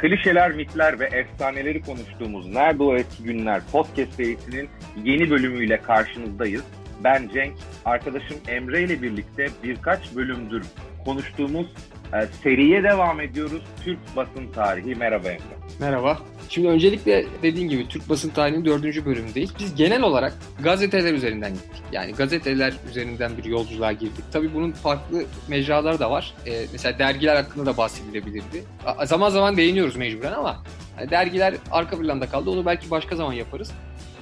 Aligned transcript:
Klişeler, 0.00 0.52
mitler 0.52 1.00
ve 1.00 1.04
efsaneleri 1.04 1.82
konuştuğumuz 1.82 2.46
Nerede 2.46 2.82
O 2.82 2.96
Eski 2.96 3.22
Günler 3.22 3.62
podcast 3.72 4.14
serisinin 4.14 4.68
yeni 5.04 5.30
bölümüyle 5.30 5.82
karşınızdayız. 5.82 6.64
Ben 7.04 7.28
Cenk, 7.34 7.54
arkadaşım 7.84 8.36
Emre 8.48 8.82
ile 8.82 9.02
birlikte 9.02 9.48
birkaç 9.64 10.16
bölümdür 10.16 10.64
konuştuğumuz 11.04 11.66
e, 12.14 12.26
seriye 12.42 12.82
devam 12.82 13.20
ediyoruz. 13.20 13.62
Türk 13.84 13.98
basın 14.16 14.46
tarihi. 14.54 14.94
Merhaba 14.94 15.28
Emre. 15.28 15.69
Merhaba. 15.80 16.18
Şimdi 16.48 16.68
öncelikle 16.68 17.26
dediğin 17.42 17.68
gibi 17.68 17.88
Türk 17.88 18.08
basın 18.08 18.28
tarihinin 18.28 18.64
dördüncü 18.64 19.06
bölümündeyiz. 19.06 19.50
Biz 19.58 19.74
genel 19.74 20.02
olarak 20.02 20.32
gazeteler 20.62 21.14
üzerinden 21.14 21.52
gittik. 21.52 21.82
Yani 21.92 22.12
gazeteler 22.12 22.74
üzerinden 22.90 23.38
bir 23.38 23.44
yolculuğa 23.44 23.92
girdik. 23.92 24.24
Tabii 24.32 24.54
bunun 24.54 24.72
farklı 24.72 25.24
mecraları 25.48 25.98
da 25.98 26.10
var. 26.10 26.34
Ee, 26.46 26.66
mesela 26.72 26.98
dergiler 26.98 27.36
hakkında 27.36 27.66
da 27.66 27.76
bahsedilebilirdi. 27.76 28.64
Zaman 29.04 29.30
zaman 29.30 29.56
değiniyoruz 29.56 29.96
mecburen 29.96 30.32
ama 30.32 30.62
yani 30.98 31.10
dergiler 31.10 31.54
arka 31.70 31.98
planda 31.98 32.26
kaldı. 32.26 32.50
Onu 32.50 32.66
belki 32.66 32.90
başka 32.90 33.16
zaman 33.16 33.32
yaparız. 33.32 33.72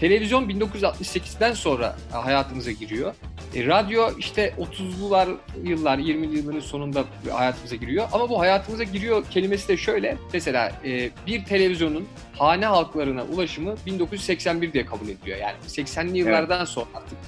Televizyon 0.00 0.48
1968'den 0.48 1.52
sonra 1.52 1.96
hayatımıza 2.12 2.70
giriyor. 2.70 3.14
E, 3.54 3.66
radyo 3.66 4.10
işte 4.18 4.54
30'lular 4.58 5.28
yıllar, 5.64 5.98
20'li 5.98 6.36
yılların 6.36 6.60
sonunda 6.60 7.04
hayatımıza 7.32 7.76
giriyor. 7.76 8.08
Ama 8.12 8.28
bu 8.28 8.40
hayatımıza 8.40 8.84
giriyor 8.84 9.24
kelimesi 9.30 9.68
de 9.68 9.76
şöyle. 9.76 10.16
Mesela 10.32 10.72
e, 10.84 11.10
bir 11.26 11.44
televizyonun 11.44 12.08
hane 12.38 12.66
halklarına 12.66 13.24
ulaşımı 13.24 13.74
1981 13.86 14.72
diye 14.72 14.86
kabul 14.86 15.08
ediliyor. 15.08 15.38
Yani 15.38 15.56
80'li 15.66 16.18
yıllardan 16.18 16.58
evet. 16.58 16.68
sonra 16.68 16.86
artık 16.94 17.18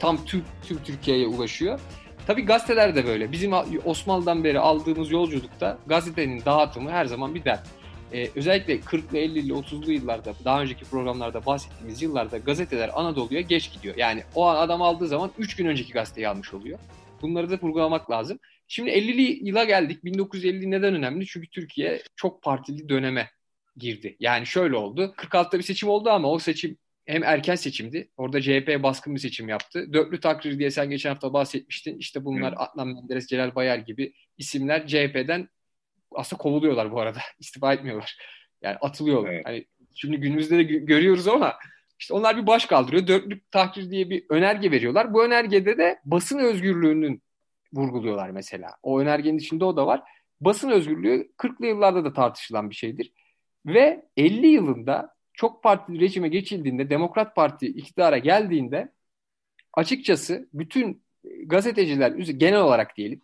tam 0.00 0.24
tüm, 0.24 0.44
tüm 0.66 0.82
Türkiye'ye 0.82 1.26
ulaşıyor. 1.26 1.80
Tabii 2.26 2.42
gazeteler 2.42 2.94
de 2.94 3.06
böyle. 3.06 3.32
Bizim 3.32 3.52
Osmanlı'dan 3.84 4.44
beri 4.44 4.58
aldığımız 4.58 5.10
yolculukta 5.10 5.78
gazetenin 5.86 6.44
dağıtımı 6.44 6.90
her 6.90 7.04
zaman 7.04 7.34
bir 7.34 7.44
dert 7.44 7.81
e, 8.12 8.28
özellikle 8.34 8.76
40'lı 8.76 9.18
50'li 9.18 9.52
30'lu 9.52 9.92
yıllarda 9.92 10.34
daha 10.44 10.62
önceki 10.62 10.84
programlarda 10.84 11.46
bahsettiğimiz 11.46 12.02
yıllarda 12.02 12.38
gazeteler 12.38 12.90
Anadolu'ya 12.94 13.40
geç 13.40 13.72
gidiyor. 13.72 13.96
Yani 13.96 14.22
o 14.34 14.46
an 14.46 14.56
adam 14.56 14.82
aldığı 14.82 15.06
zaman 15.06 15.30
3 15.38 15.56
gün 15.56 15.66
önceki 15.66 15.92
gazeteyi 15.92 16.28
almış 16.28 16.54
oluyor. 16.54 16.78
Bunları 17.22 17.50
da 17.50 17.58
vurgulamak 17.62 18.10
lazım. 18.10 18.38
Şimdi 18.68 18.90
50'li 18.90 19.48
yıla 19.48 19.64
geldik. 19.64 20.04
1950 20.04 20.70
neden 20.70 20.94
önemli? 20.94 21.26
Çünkü 21.26 21.50
Türkiye 21.50 22.02
çok 22.16 22.42
partili 22.42 22.88
döneme 22.88 23.30
girdi. 23.76 24.16
Yani 24.20 24.46
şöyle 24.46 24.76
oldu. 24.76 25.14
46'da 25.16 25.58
bir 25.58 25.62
seçim 25.62 25.88
oldu 25.88 26.10
ama 26.10 26.30
o 26.30 26.38
seçim 26.38 26.78
hem 27.06 27.24
erken 27.24 27.54
seçimdi. 27.54 28.10
Orada 28.16 28.40
CHP 28.40 28.82
baskın 28.82 29.14
bir 29.14 29.20
seçim 29.20 29.48
yaptı. 29.48 29.92
Dörtlü 29.92 30.20
takrir 30.20 30.58
diye 30.58 30.70
sen 30.70 30.90
geçen 30.90 31.10
hafta 31.10 31.32
bahsetmiştin. 31.32 31.98
İşte 31.98 32.24
bunlar 32.24 32.54
Adnan 32.56 32.88
Menderes, 32.88 33.26
Celal 33.26 33.54
Bayar 33.54 33.78
gibi 33.78 34.12
isimler 34.38 34.86
CHP'den 34.86 35.48
aslında 36.14 36.42
kovuluyorlar 36.42 36.92
bu 36.92 37.00
arada. 37.00 37.18
İstifa 37.38 37.72
etmiyorlar. 37.72 38.18
Yani 38.62 38.76
atılıyorlar. 38.76 39.32
Evet. 39.32 39.46
Hani 39.46 39.66
şimdi 39.94 40.16
günümüzde 40.16 40.58
de 40.58 40.62
görüyoruz 40.62 41.28
ama 41.28 41.54
işte 41.98 42.14
onlar 42.14 42.36
bir 42.36 42.46
baş 42.46 42.66
kaldırıyor. 42.66 43.06
Dörtlük 43.06 43.50
tahrir 43.50 43.90
diye 43.90 44.10
bir 44.10 44.24
önerge 44.28 44.70
veriyorlar. 44.70 45.14
Bu 45.14 45.24
önergede 45.24 45.78
de 45.78 46.00
basın 46.04 46.38
özgürlüğünün 46.38 47.22
vurguluyorlar 47.72 48.30
mesela. 48.30 48.76
O 48.82 49.00
önergenin 49.00 49.38
içinde 49.38 49.64
o 49.64 49.76
da 49.76 49.86
var. 49.86 50.02
Basın 50.40 50.70
özgürlüğü 50.70 51.32
40'lı 51.38 51.66
yıllarda 51.66 52.04
da 52.04 52.12
tartışılan 52.12 52.70
bir 52.70 52.74
şeydir. 52.74 53.12
Ve 53.66 54.06
50 54.16 54.46
yılında 54.46 55.14
çok 55.32 55.62
partili 55.62 56.00
rejime 56.00 56.28
geçildiğinde, 56.28 56.90
Demokrat 56.90 57.36
Parti 57.36 57.66
iktidara 57.66 58.18
geldiğinde 58.18 58.92
açıkçası 59.74 60.48
bütün 60.52 61.02
gazeteciler 61.46 62.10
genel 62.12 62.60
olarak 62.60 62.96
diyelim 62.96 63.22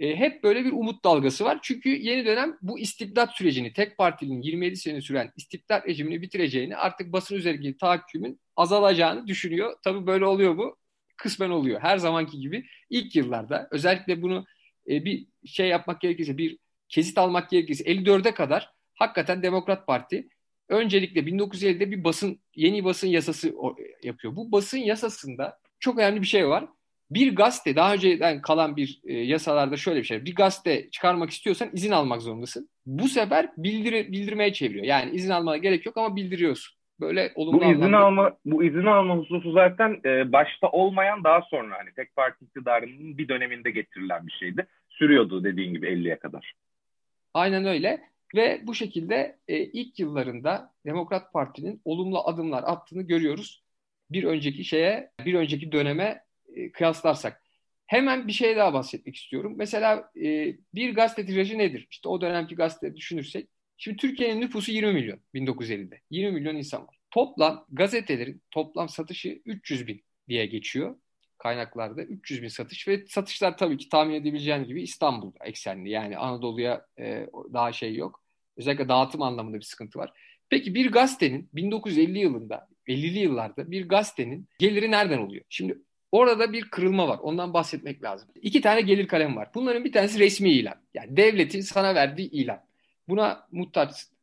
e, 0.00 0.16
hep 0.16 0.42
böyle 0.42 0.64
bir 0.64 0.72
umut 0.72 1.04
dalgası 1.04 1.44
var. 1.44 1.58
Çünkü 1.62 1.88
yeni 1.88 2.24
dönem 2.24 2.58
bu 2.62 2.78
istibdat 2.78 3.32
sürecini, 3.32 3.72
tek 3.72 3.98
partinin 3.98 4.42
27 4.42 4.76
sene 4.76 5.00
süren 5.00 5.32
istibdat 5.36 5.88
rejimini 5.88 6.22
bitireceğini, 6.22 6.76
artık 6.76 7.12
basın 7.12 7.34
üzerindeki 7.34 7.76
tahakkümün 7.76 8.40
azalacağını 8.56 9.26
düşünüyor. 9.26 9.76
Tabii 9.84 10.06
böyle 10.06 10.24
oluyor 10.24 10.56
bu. 10.56 10.76
Kısmen 11.16 11.50
oluyor. 11.50 11.80
Her 11.80 11.98
zamanki 11.98 12.40
gibi 12.40 12.66
ilk 12.90 13.16
yıllarda 13.16 13.68
özellikle 13.70 14.22
bunu 14.22 14.46
e, 14.88 15.04
bir 15.04 15.26
şey 15.46 15.68
yapmak 15.68 16.00
gerekirse, 16.00 16.38
bir 16.38 16.58
kesit 16.88 17.18
almak 17.18 17.50
gerekirse 17.50 17.84
54'e 17.84 18.34
kadar 18.34 18.70
hakikaten 18.94 19.42
Demokrat 19.42 19.86
Parti 19.86 20.28
öncelikle 20.68 21.20
1950'de 21.20 21.90
bir 21.90 22.04
basın 22.04 22.40
yeni 22.56 22.84
basın 22.84 23.08
yasası 23.08 23.54
yapıyor. 24.02 24.36
Bu 24.36 24.52
basın 24.52 24.78
yasasında 24.78 25.58
çok 25.80 25.98
önemli 25.98 26.22
bir 26.22 26.26
şey 26.26 26.48
var 26.48 26.68
bir 27.10 27.36
gazete 27.36 27.76
daha 27.76 27.94
önceden 27.94 28.42
kalan 28.42 28.76
bir 28.76 29.00
e, 29.04 29.12
yasalarda 29.12 29.76
şöyle 29.76 29.98
bir 30.00 30.04
şey. 30.04 30.24
Bir 30.24 30.34
gazete 30.34 30.90
çıkarmak 30.90 31.30
istiyorsan 31.30 31.70
izin 31.72 31.90
almak 31.90 32.22
zorundasın. 32.22 32.68
Bu 32.86 33.08
sefer 33.08 33.50
bildiri, 33.56 34.12
bildirmeye 34.12 34.52
çeviriyor. 34.52 34.84
Yani 34.84 35.10
izin 35.10 35.30
almana 35.30 35.56
gerek 35.56 35.86
yok 35.86 35.96
ama 35.96 36.16
bildiriyorsun. 36.16 36.80
Böyle 37.00 37.32
olumlu 37.34 37.60
bu 37.60 37.64
izin 37.64 37.80
anlamda... 37.80 37.98
alma 37.98 38.36
bu 38.44 38.64
izin 38.64 38.86
alma 38.86 39.16
hususu 39.16 39.52
zaten 39.52 40.00
e, 40.04 40.32
başta 40.32 40.68
olmayan 40.68 41.24
daha 41.24 41.42
sonra 41.42 41.78
hani 41.78 41.94
tek 41.96 42.16
parti 42.16 42.44
iktidarının 42.44 43.18
bir 43.18 43.28
döneminde 43.28 43.70
getirilen 43.70 44.26
bir 44.26 44.32
şeydi. 44.32 44.66
Sürüyordu 44.88 45.44
dediğin 45.44 45.74
gibi 45.74 45.86
50'ye 45.86 46.18
kadar. 46.18 46.54
Aynen 47.34 47.64
öyle 47.64 48.00
ve 48.34 48.60
bu 48.62 48.74
şekilde 48.74 49.36
e, 49.48 49.58
ilk 49.58 49.98
yıllarında 49.98 50.72
Demokrat 50.86 51.32
Parti'nin 51.32 51.80
olumlu 51.84 52.28
adımlar 52.28 52.62
attığını 52.66 53.02
görüyoruz. 53.02 53.62
Bir 54.10 54.24
önceki 54.24 54.64
şeye, 54.64 55.10
bir 55.24 55.34
önceki 55.34 55.72
döneme 55.72 56.22
e, 56.56 56.72
kıyaslarsak. 56.72 57.42
Hemen 57.86 58.28
bir 58.28 58.32
şey 58.32 58.56
daha 58.56 58.72
bahsetmek 58.72 59.16
istiyorum. 59.16 59.54
Mesela 59.56 60.10
e, 60.16 60.56
bir 60.74 60.94
gazete 60.94 61.26
tirajı 61.26 61.58
nedir? 61.58 61.86
İşte 61.90 62.08
o 62.08 62.20
dönemki 62.20 62.54
gazete 62.54 62.96
düşünürsek. 62.96 63.48
Şimdi 63.76 63.96
Türkiye'nin 63.96 64.40
nüfusu 64.40 64.72
20 64.72 64.92
milyon 64.92 65.20
1950'de. 65.34 66.00
20 66.10 66.32
milyon 66.32 66.56
insan 66.56 66.82
var. 66.82 66.96
Toplam 67.10 67.66
gazetelerin 67.72 68.42
toplam 68.50 68.88
satışı 68.88 69.42
300 69.44 69.86
bin 69.86 70.04
diye 70.28 70.46
geçiyor 70.46 70.96
kaynaklarda 71.40 72.02
300 72.02 72.42
bin 72.42 72.48
satış 72.48 72.88
ve 72.88 73.06
satışlar 73.06 73.58
tabii 73.58 73.76
ki 73.76 73.88
tahmin 73.88 74.14
edebileceğin 74.14 74.64
gibi 74.64 74.82
İstanbul 74.82 75.32
eksenli 75.44 75.90
yani 75.90 76.18
Anadolu'ya 76.18 76.86
e, 76.98 77.26
daha 77.52 77.72
şey 77.72 77.94
yok. 77.94 78.24
Özellikle 78.56 78.88
dağıtım 78.88 79.22
anlamında 79.22 79.56
bir 79.56 79.64
sıkıntı 79.64 79.98
var. 79.98 80.12
Peki 80.50 80.74
bir 80.74 80.92
gazetenin 80.92 81.48
1950 81.52 82.18
yılında 82.18 82.68
50'li 82.88 83.18
yıllarda 83.18 83.70
bir 83.70 83.88
gazetenin 83.88 84.48
geliri 84.58 84.90
nereden 84.90 85.18
oluyor? 85.18 85.44
Şimdi 85.48 85.78
Orada 86.12 86.52
bir 86.52 86.70
kırılma 86.70 87.08
var. 87.08 87.18
Ondan 87.22 87.54
bahsetmek 87.54 88.02
lazım. 88.02 88.28
İki 88.42 88.60
tane 88.60 88.80
gelir 88.80 89.08
kalem 89.08 89.36
var. 89.36 89.48
Bunların 89.54 89.84
bir 89.84 89.92
tanesi 89.92 90.18
resmi 90.18 90.50
ilan. 90.50 90.74
Yani 90.94 91.16
devletin 91.16 91.60
sana 91.60 91.94
verdiği 91.94 92.30
ilan. 92.30 92.60
Buna 93.08 93.46
muhtaçsın. 93.52 94.16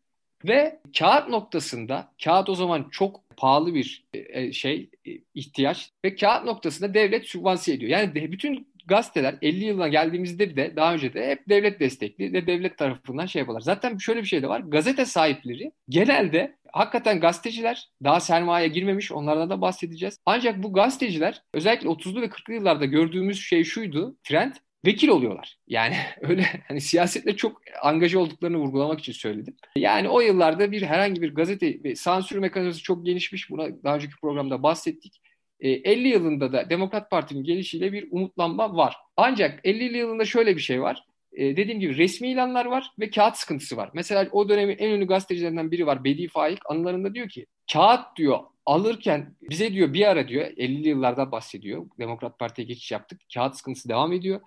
Ve 0.45 0.79
kağıt 0.97 1.29
noktasında, 1.29 2.11
kağıt 2.23 2.49
o 2.49 2.55
zaman 2.55 2.87
çok 2.91 3.29
pahalı 3.37 3.73
bir 3.73 4.05
e, 4.13 4.51
şey, 4.51 4.89
e, 5.07 5.11
ihtiyaç 5.33 5.91
ve 6.05 6.15
kağıt 6.15 6.45
noktasında 6.45 6.93
devlet 6.93 7.25
sübvanse 7.25 7.73
ediyor. 7.73 7.91
Yani 7.91 8.31
bütün 8.31 8.67
gazeteler 8.87 9.35
50 9.41 9.65
yılına 9.65 9.87
geldiğimizde 9.87 10.55
de 10.55 10.75
daha 10.75 10.93
önce 10.93 11.13
de 11.13 11.27
hep 11.27 11.49
devlet 11.49 11.79
destekli 11.79 12.33
ve 12.33 12.47
devlet 12.47 12.77
tarafından 12.77 13.25
şey 13.25 13.39
yapıyorlar. 13.39 13.61
Zaten 13.61 13.97
şöyle 13.97 14.21
bir 14.21 14.27
şey 14.27 14.41
de 14.41 14.49
var. 14.49 14.59
Gazete 14.59 15.05
sahipleri 15.05 15.71
genelde 15.89 16.56
hakikaten 16.73 17.19
gazeteciler 17.19 17.89
daha 18.03 18.19
sermaye 18.19 18.67
girmemiş 18.67 19.11
onlardan 19.11 19.49
da 19.49 19.61
bahsedeceğiz. 19.61 20.19
Ancak 20.25 20.63
bu 20.63 20.73
gazeteciler 20.73 21.41
özellikle 21.53 21.89
30'lu 21.89 22.21
ve 22.21 22.25
40'lı 22.25 22.53
yıllarda 22.53 22.85
gördüğümüz 22.85 23.41
şey 23.41 23.63
şuydu. 23.63 24.17
Trend 24.23 24.53
vekil 24.85 25.07
oluyorlar. 25.07 25.57
Yani 25.67 25.95
öyle 26.21 26.45
hani 26.67 26.81
siyasetle 26.81 27.35
çok 27.35 27.61
angaja 27.81 28.19
olduklarını 28.19 28.57
vurgulamak 28.57 28.99
için 28.99 29.13
söyledim. 29.13 29.55
Yani 29.75 30.09
o 30.09 30.21
yıllarda 30.21 30.71
bir 30.71 30.81
herhangi 30.81 31.21
bir 31.21 31.35
gazete 31.35 31.83
ve 31.83 31.95
sansür 31.95 32.37
mekanizması 32.37 32.83
çok 32.83 33.05
gelişmiş. 33.05 33.49
Buna 33.49 33.83
daha 33.83 33.95
önceki 33.95 34.13
programda 34.21 34.63
bahsettik. 34.63 35.21
50 35.59 36.07
e, 36.07 36.09
yılında 36.09 36.53
da 36.53 36.69
Demokrat 36.69 37.11
Parti'nin 37.11 37.43
gelişiyle 37.43 37.93
bir 37.93 38.07
umutlanma 38.11 38.75
var. 38.75 38.95
Ancak 39.17 39.59
50 39.63 39.97
yılında 39.97 40.25
şöyle 40.25 40.55
bir 40.55 40.61
şey 40.61 40.81
var. 40.81 41.05
E, 41.33 41.57
dediğim 41.57 41.79
gibi 41.79 41.97
resmi 41.97 42.29
ilanlar 42.29 42.65
var 42.65 42.91
ve 42.99 43.09
kağıt 43.09 43.37
sıkıntısı 43.37 43.77
var. 43.77 43.89
Mesela 43.93 44.27
o 44.31 44.49
dönemin 44.49 44.77
en 44.77 44.89
ünlü 44.89 45.07
gazetecilerinden 45.07 45.71
biri 45.71 45.85
var. 45.85 46.03
Bedi 46.03 46.27
Faik 46.27 46.59
anılarında 46.69 47.13
diyor 47.13 47.29
ki 47.29 47.45
kağıt 47.73 48.15
diyor 48.15 48.39
alırken 48.65 49.35
bize 49.41 49.73
diyor 49.73 49.93
bir 49.93 50.07
ara 50.07 50.27
diyor 50.27 50.45
50'li 50.45 50.87
yıllarda 50.87 51.31
bahsediyor. 51.31 51.85
Demokrat 51.99 52.39
Parti'ye 52.39 52.67
geçiş 52.67 52.91
yaptık. 52.91 53.21
Kağıt 53.33 53.55
sıkıntısı 53.55 53.89
devam 53.89 54.13
ediyor. 54.13 54.41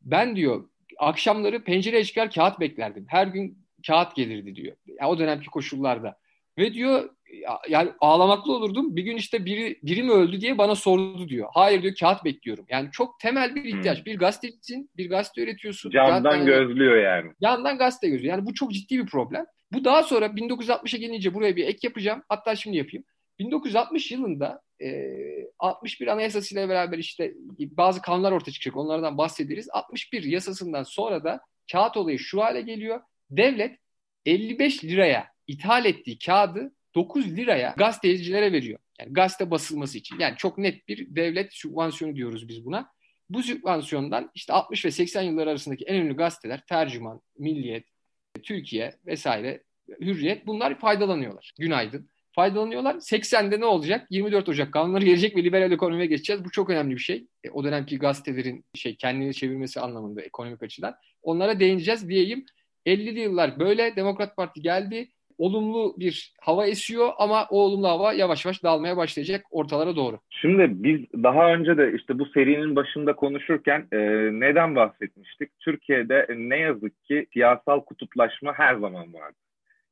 Ben 0.00 0.36
diyor 0.36 0.68
akşamları 0.98 1.64
pencereye 1.64 2.04
çıkar 2.04 2.30
kağıt 2.30 2.60
beklerdim. 2.60 3.06
Her 3.08 3.26
gün 3.26 3.66
kağıt 3.86 4.16
gelirdi 4.16 4.54
diyor. 4.54 4.76
Yani 4.86 5.10
o 5.10 5.18
dönemki 5.18 5.46
koşullarda. 5.46 6.18
Ve 6.58 6.74
diyor 6.74 7.10
yani 7.68 7.90
ağlamaklı 8.00 8.52
olurdum. 8.52 8.96
Bir 8.96 9.02
gün 9.02 9.16
işte 9.16 9.44
biri, 9.44 9.78
biri 9.82 10.02
mi 10.02 10.12
öldü 10.12 10.40
diye 10.40 10.58
bana 10.58 10.74
sordu 10.74 11.28
diyor. 11.28 11.48
Hayır 11.54 11.82
diyor 11.82 11.94
kağıt 12.00 12.24
bekliyorum. 12.24 12.64
Yani 12.68 12.88
çok 12.92 13.20
temel 13.20 13.54
bir 13.54 13.64
ihtiyaç. 13.64 13.98
Hmm. 13.98 14.04
Bir 14.04 14.18
gazetecisin, 14.18 14.90
bir 14.96 15.10
gazete 15.10 15.42
üretiyorsun. 15.42 15.90
Kağıttan, 15.90 16.46
gözlüyor 16.46 16.96
yani. 16.96 17.32
Yandan 17.40 17.78
gazete 17.78 18.08
gözlüyor. 18.08 18.34
Yani 18.34 18.46
bu 18.46 18.54
çok 18.54 18.72
ciddi 18.72 18.98
bir 18.98 19.06
problem. 19.06 19.46
Bu 19.72 19.84
daha 19.84 20.02
sonra 20.02 20.26
1960'a 20.26 20.98
gelince 20.98 21.34
buraya 21.34 21.56
bir 21.56 21.66
ek 21.66 21.78
yapacağım. 21.82 22.22
Hatta 22.28 22.56
şimdi 22.56 22.76
yapayım. 22.76 23.04
1960 23.38 24.10
yılında 24.10 24.62
e, 24.82 25.06
61 25.58 26.06
anayasasıyla 26.06 26.68
beraber 26.68 26.98
işte 26.98 27.34
bazı 27.58 28.02
kanunlar 28.02 28.32
ortaya 28.32 28.52
çıkacak. 28.52 28.76
Onlardan 28.76 29.18
bahsederiz. 29.18 29.68
61 29.72 30.22
yasasından 30.22 30.82
sonra 30.82 31.24
da 31.24 31.40
kağıt 31.72 31.96
olayı 31.96 32.18
şu 32.18 32.42
hale 32.42 32.60
geliyor. 32.60 33.00
Devlet 33.30 33.78
55 34.26 34.84
liraya 34.84 35.26
ithal 35.46 35.84
ettiği 35.84 36.18
kağıdı 36.18 36.72
9 36.94 37.36
liraya 37.36 37.74
gazetecilere 37.78 38.52
veriyor. 38.52 38.78
Yani 39.00 39.12
gazete 39.12 39.50
basılması 39.50 39.98
için. 39.98 40.18
Yani 40.18 40.36
çok 40.36 40.58
net 40.58 40.88
bir 40.88 41.16
devlet 41.16 41.52
sübvansiyonu 41.52 42.16
diyoruz 42.16 42.48
biz 42.48 42.64
buna. 42.64 42.90
Bu 43.30 43.42
sübvansiyondan 43.42 44.30
işte 44.34 44.52
60 44.52 44.84
ve 44.84 44.90
80 44.90 45.22
yıllar 45.22 45.46
arasındaki 45.46 45.84
en 45.84 45.96
önemli 45.96 46.16
gazeteler 46.16 46.66
Tercüman, 46.66 47.20
Milliyet, 47.38 47.84
Türkiye 48.42 48.94
vesaire, 49.06 49.62
Hürriyet 50.00 50.46
bunlar 50.46 50.78
faydalanıyorlar. 50.78 51.52
Günaydın. 51.58 52.08
Faydalanıyorlar. 52.32 52.94
80'de 52.94 53.60
ne 53.60 53.64
olacak? 53.64 54.06
24 54.10 54.48
Ocak 54.48 54.72
kanunları 54.72 55.04
gelecek 55.04 55.36
ve 55.36 55.44
liberal 55.44 55.72
ekonomiye 55.72 56.06
geçeceğiz. 56.06 56.44
Bu 56.44 56.50
çok 56.50 56.70
önemli 56.70 56.94
bir 56.94 57.00
şey. 57.00 57.26
E, 57.44 57.50
o 57.50 57.64
dönemki 57.64 57.98
gazetelerin 57.98 58.64
şey 58.74 58.96
kendini 58.96 59.34
çevirmesi 59.34 59.80
anlamında 59.80 60.22
ekonomik 60.22 60.62
açıdan. 60.62 60.94
Onlara 61.22 61.60
değineceğiz 61.60 62.08
diyeyim. 62.08 62.44
50'li 62.86 63.20
yıllar 63.20 63.58
böyle 63.58 63.96
Demokrat 63.96 64.36
Parti 64.36 64.62
geldi 64.62 65.08
olumlu 65.40 65.94
bir 65.98 66.34
hava 66.40 66.66
esiyor 66.66 67.08
ama 67.18 67.46
o 67.50 67.60
olumlu 67.60 67.88
hava 67.88 68.12
yavaş 68.12 68.44
yavaş 68.44 68.62
dağılmaya 68.62 68.96
başlayacak 68.96 69.46
ortalara 69.50 69.96
doğru. 69.96 70.18
Şimdi 70.30 70.66
biz 70.70 71.00
daha 71.22 71.54
önce 71.54 71.76
de 71.76 71.92
işte 71.96 72.18
bu 72.18 72.26
serinin 72.26 72.76
başında 72.76 73.12
konuşurken 73.16 73.86
e, 73.92 73.98
neden 74.32 74.76
bahsetmiştik? 74.76 75.50
Türkiye'de 75.60 76.26
ne 76.36 76.56
yazık 76.56 77.04
ki 77.04 77.26
siyasal 77.32 77.80
kutuplaşma 77.80 78.52
her 78.52 78.74
zaman 78.74 79.14
vardı. 79.14 79.36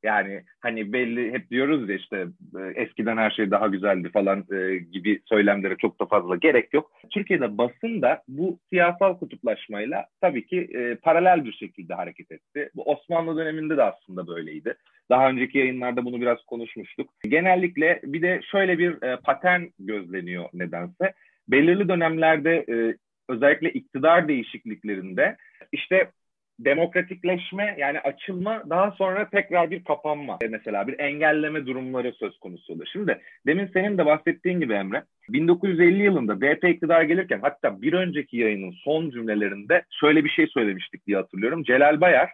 Yani 0.03 0.43
hani 0.61 0.93
belli 0.93 1.33
hep 1.33 1.50
diyoruz 1.50 1.89
ya 1.89 1.97
işte 1.97 2.27
e, 2.59 2.83
eskiden 2.83 3.17
her 3.17 3.31
şey 3.31 3.50
daha 3.50 3.67
güzeldi 3.67 4.11
falan 4.12 4.45
e, 4.53 4.77
gibi 4.77 5.21
söylemlere 5.25 5.77
çok 5.77 6.00
da 6.00 6.06
fazla 6.06 6.37
gerek 6.37 6.75
yok. 6.75 6.93
Türkiye'de 7.11 7.59
basın 7.59 8.03
da 8.03 8.23
bu 8.29 8.59
siyasal 8.71 9.19
kutuplaşmayla 9.19 10.06
tabii 10.21 10.47
ki 10.47 10.69
e, 10.75 10.95
paralel 10.95 11.45
bir 11.45 11.53
şekilde 11.53 11.95
hareket 11.95 12.33
etti. 12.33 12.71
Bu 12.77 12.83
Osmanlı 12.83 13.37
döneminde 13.37 13.77
de 13.77 13.83
aslında 13.83 14.27
böyleydi. 14.27 14.75
Daha 15.11 15.31
önceki 15.31 15.59
yayınlarda 15.59 16.05
bunu 16.05 16.21
biraz 16.21 16.45
konuşmuştuk. 16.47 17.11
Genellikle 17.23 18.00
bir 18.05 18.23
de 18.23 18.41
şöyle 18.50 18.79
bir 18.79 19.03
e, 19.03 19.17
patern 19.17 19.62
gözleniyor 19.79 20.49
nedense. 20.53 21.12
Belirli 21.49 21.89
dönemlerde 21.89 22.65
e, 22.69 22.97
özellikle 23.29 23.71
iktidar 23.73 24.29
değişikliklerinde 24.29 25.37
işte 25.73 26.11
demokratikleşme 26.58 27.76
yani 27.78 28.00
açılma 28.00 28.62
daha 28.70 28.90
sonra 28.90 29.31
tekrar 29.31 29.70
bir 29.70 29.84
kapanma 29.84 30.38
mesela 30.50 30.87
bir 30.87 30.99
engelleme 30.99 31.66
durumları 31.66 32.12
söz 32.12 32.38
konusu 32.38 32.72
oluyor. 32.72 32.88
Şimdi 32.93 33.20
demin 33.46 33.70
senin 33.72 33.99
de 33.99 34.06
bahsettiğin 34.06 34.60
gibi 34.60 34.72
Emre 34.72 35.05
1950 35.28 36.02
yılında 36.02 36.40
DP 36.40 36.64
iktidar 36.64 37.02
gelirken 37.02 37.40
hatta 37.43 37.82
bir 37.82 37.93
önceki 37.93 38.37
yayının 38.37 38.70
son 38.70 39.10
cümlelerinde 39.10 39.84
şöyle 40.00 40.25
bir 40.25 40.31
şey 40.31 40.46
söylemiştik 40.46 41.06
diye 41.06 41.16
hatırlıyorum. 41.16 41.62
Celal 41.62 42.00
Bayar 42.00 42.31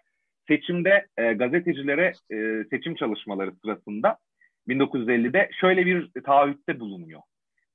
seçimde 0.48 1.06
e, 1.16 1.32
gazetecilere 1.32 2.12
e, 2.30 2.64
seçim 2.70 2.94
çalışmaları 2.94 3.52
sırasında 3.62 4.18
1950'de 4.68 5.50
şöyle 5.60 5.86
bir 5.86 6.10
taahhütte 6.26 6.80
bulunuyor. 6.80 7.20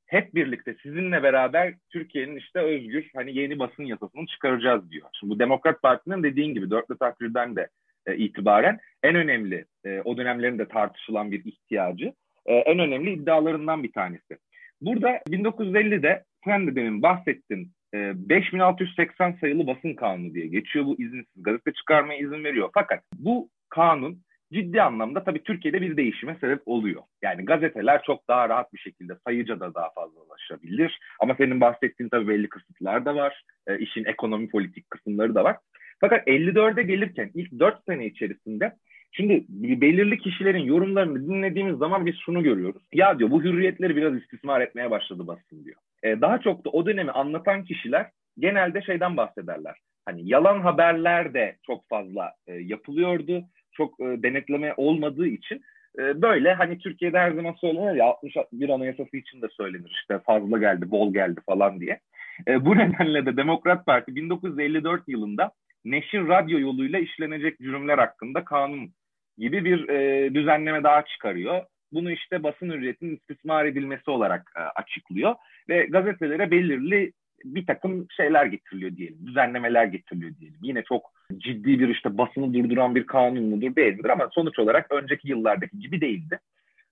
Hep 0.09 0.35
birlikte 0.35 0.75
sizinle 0.83 1.23
beraber 1.23 1.73
Türkiye'nin 1.89 2.35
işte 2.35 2.59
özgür 2.59 3.09
hani 3.15 3.37
yeni 3.37 3.59
basın 3.59 3.83
yasasını 3.83 4.25
çıkaracağız 4.25 4.91
diyor. 4.91 5.07
Şimdi 5.19 5.33
bu 5.33 5.39
Demokrat 5.39 5.81
Parti'nin 5.81 6.23
dediğin 6.23 6.53
gibi 6.53 6.71
dörtlü 6.71 6.97
takdirden 6.97 7.55
de 7.55 7.67
e, 8.05 8.15
itibaren 8.15 8.79
en 9.03 9.15
önemli 9.15 9.65
e, 9.85 10.01
o 10.05 10.17
dönemlerinde 10.17 10.67
tartışılan 10.67 11.31
bir 11.31 11.45
ihtiyacı 11.45 12.13
e, 12.45 12.53
en 12.53 12.79
önemli 12.79 13.13
iddialarından 13.13 13.83
bir 13.83 13.91
tanesi. 13.91 14.37
Burada 14.81 15.09
1950'de 15.09 16.23
sen 16.45 16.67
de 16.67 16.75
demin 16.75 17.01
bahsettin 17.01 17.71
5680 17.93 19.31
ee, 19.31 19.37
sayılı 19.41 19.67
basın 19.67 19.93
kanunu 19.93 20.33
diye 20.33 20.47
geçiyor 20.47 20.85
bu 20.85 21.01
izinsiz 21.01 21.43
gazete 21.43 21.73
çıkarmaya 21.73 22.19
izin 22.19 22.43
veriyor. 22.43 22.69
Fakat 22.73 23.03
bu 23.15 23.49
kanun 23.69 24.21
ciddi 24.53 24.81
anlamda 24.81 25.23
tabii 25.23 25.43
Türkiye'de 25.43 25.81
bir 25.81 25.97
değişime 25.97 26.37
sebep 26.41 26.61
oluyor. 26.65 27.01
Yani 27.21 27.45
gazeteler 27.45 28.01
çok 28.03 28.27
daha 28.27 28.49
rahat 28.49 28.73
bir 28.73 28.79
şekilde 28.79 29.13
sayıca 29.27 29.59
da 29.59 29.73
daha 29.73 29.89
fazla 29.89 30.19
ulaşabilir. 30.21 30.99
Ama 31.19 31.35
senin 31.35 31.61
bahsettiğin 31.61 32.09
tabii 32.09 32.27
belli 32.27 32.49
kısıtlar 32.49 33.05
da 33.05 33.15
var. 33.15 33.43
E, 33.67 33.79
işin 33.79 34.05
ekonomi 34.05 34.49
politik 34.49 34.89
kısımları 34.89 35.35
da 35.35 35.43
var. 35.43 35.57
Fakat 36.01 36.27
54'e 36.27 36.83
gelirken 36.83 37.31
ilk 37.33 37.59
4 37.59 37.85
sene 37.85 38.05
içerisinde 38.05 38.75
Şimdi 39.11 39.45
belirli 39.81 40.17
kişilerin 40.17 40.63
yorumlarını 40.63 41.27
dinlediğimiz 41.27 41.77
zaman 41.77 42.05
biz 42.05 42.15
şunu 42.25 42.43
görüyoruz. 42.43 42.81
Ya 42.93 43.19
diyor 43.19 43.31
bu 43.31 43.43
hürriyetleri 43.43 43.95
biraz 43.95 44.15
istismar 44.15 44.61
etmeye 44.61 44.91
başladı 44.91 45.27
basın 45.27 45.65
diyor. 45.65 45.77
Ee, 46.03 46.21
daha 46.21 46.39
çok 46.39 46.65
da 46.65 46.69
o 46.69 46.85
dönemi 46.85 47.11
anlatan 47.11 47.63
kişiler 47.63 48.09
genelde 48.39 48.81
şeyden 48.81 49.17
bahsederler. 49.17 49.75
Hani 50.05 50.29
yalan 50.29 50.61
haberler 50.61 51.33
de 51.33 51.55
çok 51.67 51.89
fazla 51.89 52.33
e, 52.47 52.53
yapılıyordu. 52.53 53.43
Çok 53.79 53.99
e, 53.99 54.23
denetleme 54.23 54.73
olmadığı 54.77 55.27
için 55.27 55.61
e, 55.99 56.21
böyle 56.21 56.53
hani 56.53 56.77
Türkiye'de 56.77 57.19
her 57.19 57.31
zaman 57.31 57.53
söylenir 57.53 57.95
ya 57.95 58.05
61 58.05 58.69
anayasası 58.69 59.17
için 59.17 59.41
de 59.41 59.47
söylenir 59.49 59.91
işte 60.01 60.19
fazla 60.19 60.57
geldi, 60.57 60.91
bol 60.91 61.13
geldi 61.13 61.41
falan 61.45 61.79
diye. 61.79 61.99
E, 62.47 62.65
bu 62.65 62.75
nedenle 62.77 63.25
de 63.25 63.37
Demokrat 63.37 63.85
Parti 63.85 64.15
1954 64.15 65.07
yılında 65.07 65.51
neşir 65.85 66.27
radyo 66.27 66.59
yoluyla 66.59 66.99
işlenecek 66.99 67.59
cürümler 67.59 67.97
hakkında 67.97 68.43
kanun 68.43 68.93
gibi 69.37 69.65
bir 69.65 69.89
e, 69.89 70.33
düzenleme 70.33 70.83
daha 70.83 71.05
çıkarıyor. 71.05 71.61
Bunu 71.91 72.11
işte 72.11 72.43
basın 72.43 72.69
hürriyetinin 72.69 73.15
istismar 73.15 73.65
edilmesi 73.65 74.11
olarak 74.11 74.51
e, 74.57 74.59
açıklıyor 74.59 75.35
ve 75.69 75.85
gazetelere 75.85 76.51
belirli 76.51 77.11
bir 77.45 77.65
takım 77.65 78.07
şeyler 78.17 78.45
getiriliyor 78.45 78.95
diyelim, 78.95 79.27
düzenlemeler 79.27 79.85
getiriliyor 79.85 80.31
diyelim. 80.39 80.59
Yine 80.61 80.83
çok 80.83 81.11
ciddi 81.37 81.79
bir 81.79 81.89
işte 81.89 82.17
basını 82.17 82.53
durduran 82.53 82.95
bir 82.95 83.07
kanun 83.07 83.43
mudur 83.43 83.75
değildir 83.75 84.09
ama 84.09 84.29
sonuç 84.31 84.59
olarak 84.59 84.91
önceki 84.91 85.29
yıllardaki 85.29 85.79
gibi 85.79 86.01
değildi. 86.01 86.39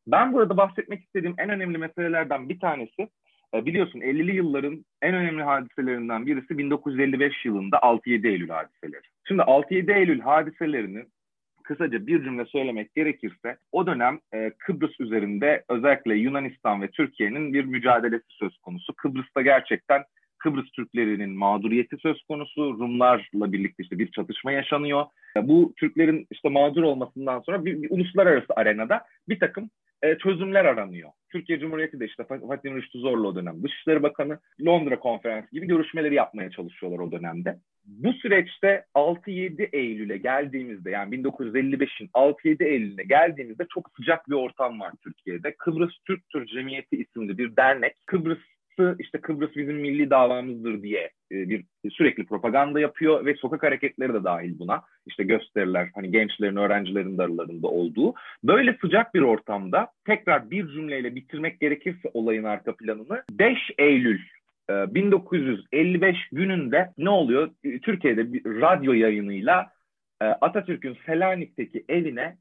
Ben 0.07 0.33
burada 0.33 0.57
bahsetmek 0.57 1.03
istediğim 1.03 1.35
en 1.37 1.49
önemli 1.49 1.77
meselelerden 1.77 2.49
bir 2.49 2.59
tanesi 2.59 3.09
e, 3.53 3.65
biliyorsun 3.65 3.99
50'li 3.99 4.35
yılların 4.35 4.85
en 5.01 5.13
önemli 5.13 5.43
hadiselerinden 5.43 6.25
birisi 6.25 6.57
1955 6.57 7.45
yılında 7.45 7.77
6-7 7.77 8.27
Eylül 8.27 8.49
hadiseleri. 8.49 9.01
Şimdi 9.27 9.41
6-7 9.41 9.97
Eylül 9.97 10.19
hadiselerinin 10.19 11.07
kısaca 11.63 12.07
bir 12.07 12.23
cümle 12.23 12.45
söylemek 12.45 12.95
gerekirse 12.95 13.57
o 13.71 13.87
dönem 13.87 14.19
e, 14.33 14.51
Kıbrıs 14.57 14.99
üzerinde 14.99 15.63
özellikle 15.69 16.15
Yunanistan 16.15 16.81
ve 16.81 16.91
Türkiye'nin 16.91 17.53
bir 17.53 17.65
mücadelesi 17.65 18.25
söz 18.27 18.57
konusu. 18.57 18.93
Kıbrıs'ta 18.93 19.41
gerçekten 19.41 20.03
Kıbrıs 20.47 20.71
Türklerinin 20.71 21.29
mağduriyeti 21.29 21.97
söz 21.97 22.23
konusu. 22.23 22.79
Rumlarla 22.79 23.51
birlikte 23.51 23.83
işte 23.83 23.99
bir 23.99 24.11
çatışma 24.11 24.51
yaşanıyor. 24.51 25.05
Bu 25.41 25.73
Türklerin 25.77 26.27
işte 26.31 26.49
mağdur 26.49 26.83
olmasından 26.83 27.39
sonra 27.39 27.65
bir, 27.65 27.81
bir 27.81 27.89
uluslararası 27.91 28.53
arenada 28.55 29.01
bir 29.29 29.39
takım 29.39 29.69
e, 30.01 30.17
çözümler 30.17 30.65
aranıyor. 30.65 31.09
Türkiye 31.31 31.59
Cumhuriyeti 31.59 31.99
de 31.99 32.05
işte 32.05 32.23
Fatih 32.23 32.71
Rüştü 32.71 32.99
Zorlu 32.99 33.27
o 33.27 33.35
dönem 33.35 33.63
Dışişleri 33.63 34.03
Bakanı 34.03 34.39
Londra 34.65 34.99
Konferansı 34.99 35.51
gibi 35.51 35.67
görüşmeleri 35.67 36.15
yapmaya 36.15 36.49
çalışıyorlar 36.49 36.99
o 36.99 37.11
dönemde. 37.11 37.57
Bu 37.85 38.13
süreçte 38.13 38.85
6-7 38.95 39.69
Eylül'e 39.73 40.17
geldiğimizde 40.17 40.91
yani 40.91 41.15
1955'in 41.15 42.07
6-7 42.07 42.63
Eylül'üne 42.63 43.03
geldiğimizde 43.03 43.65
çok 43.73 43.89
sıcak 43.97 44.29
bir 44.29 44.35
ortam 44.35 44.79
var 44.79 44.91
Türkiye'de. 45.03 45.55
Kıbrıs 45.57 45.93
Türk 46.05 46.29
Tür 46.29 46.45
Cemiyeti 46.45 46.95
isimli 46.97 47.37
bir 47.37 47.55
dernek 47.55 47.93
Kıbrıs 48.05 48.39
işte 48.99 49.21
Kıbrıs 49.21 49.55
bizim 49.55 49.75
milli 49.75 50.09
davamızdır 50.09 50.81
diye 50.81 51.11
e, 51.31 51.49
bir 51.49 51.63
sürekli 51.91 52.25
propaganda 52.25 52.79
yapıyor 52.79 53.25
ve 53.25 53.35
sokak 53.35 53.63
hareketleri 53.63 54.13
de 54.13 54.23
dahil 54.23 54.59
buna. 54.59 54.81
İşte 55.05 55.23
gösteriler 55.23 55.89
hani 55.95 56.11
gençlerin, 56.11 56.55
öğrencilerin 56.55 57.17
de 57.17 57.23
aralarında 57.23 57.67
olduğu. 57.67 58.13
Böyle 58.43 58.77
sıcak 58.81 59.13
bir 59.13 59.21
ortamda 59.21 59.87
tekrar 60.05 60.51
bir 60.51 60.67
cümleyle 60.67 61.15
bitirmek 61.15 61.59
gerekirse 61.59 62.09
olayın 62.13 62.43
arka 62.43 62.75
planını 62.75 63.23
5 63.31 63.57
Eylül 63.77 64.19
1955 64.69 66.15
e, 66.15 66.19
gününde 66.31 66.93
ne 66.97 67.09
oluyor? 67.09 67.49
Türkiye'de 67.81 68.33
bir 68.33 68.45
radyo 68.45 68.93
yayınıyla 68.93 69.71
e, 70.21 70.25
Atatürk'ün 70.25 70.97
Selanik'teki 71.05 71.85
evine 71.89 72.37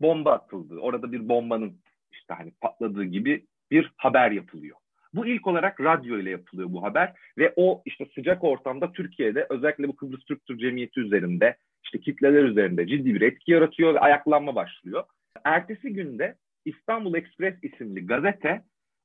bomba 0.00 0.32
atıldı. 0.32 0.78
Orada 0.78 1.12
bir 1.12 1.28
bombanın 1.28 1.72
işte 2.12 2.34
hani 2.34 2.52
patladığı 2.60 3.04
gibi 3.04 3.46
bir 3.70 3.92
haber 3.96 4.30
yapılıyor. 4.30 4.76
Bu 5.14 5.26
ilk 5.26 5.46
olarak 5.46 5.80
radyo 5.80 6.18
ile 6.18 6.30
yapılıyor 6.30 6.72
bu 6.72 6.82
haber 6.82 7.12
ve 7.38 7.52
o 7.56 7.82
işte 7.84 8.06
sıcak 8.14 8.44
ortamda 8.44 8.92
Türkiye'de 8.92 9.46
özellikle 9.50 9.88
bu 9.88 9.96
Kıbrıs 9.96 10.24
Türk 10.24 10.46
Türk 10.46 10.60
Cemiyeti 10.60 11.00
üzerinde 11.00 11.56
işte 11.84 12.00
kitleler 12.00 12.44
üzerinde 12.44 12.86
ciddi 12.86 13.14
bir 13.14 13.20
etki 13.20 13.52
yaratıyor 13.52 13.94
ve 13.94 14.00
ayaklanma 14.00 14.54
başlıyor. 14.54 15.04
Ertesi 15.44 15.92
günde 15.92 16.36
İstanbul 16.64 17.14
Express 17.14 17.54
isimli 17.62 18.06
gazete 18.06 18.62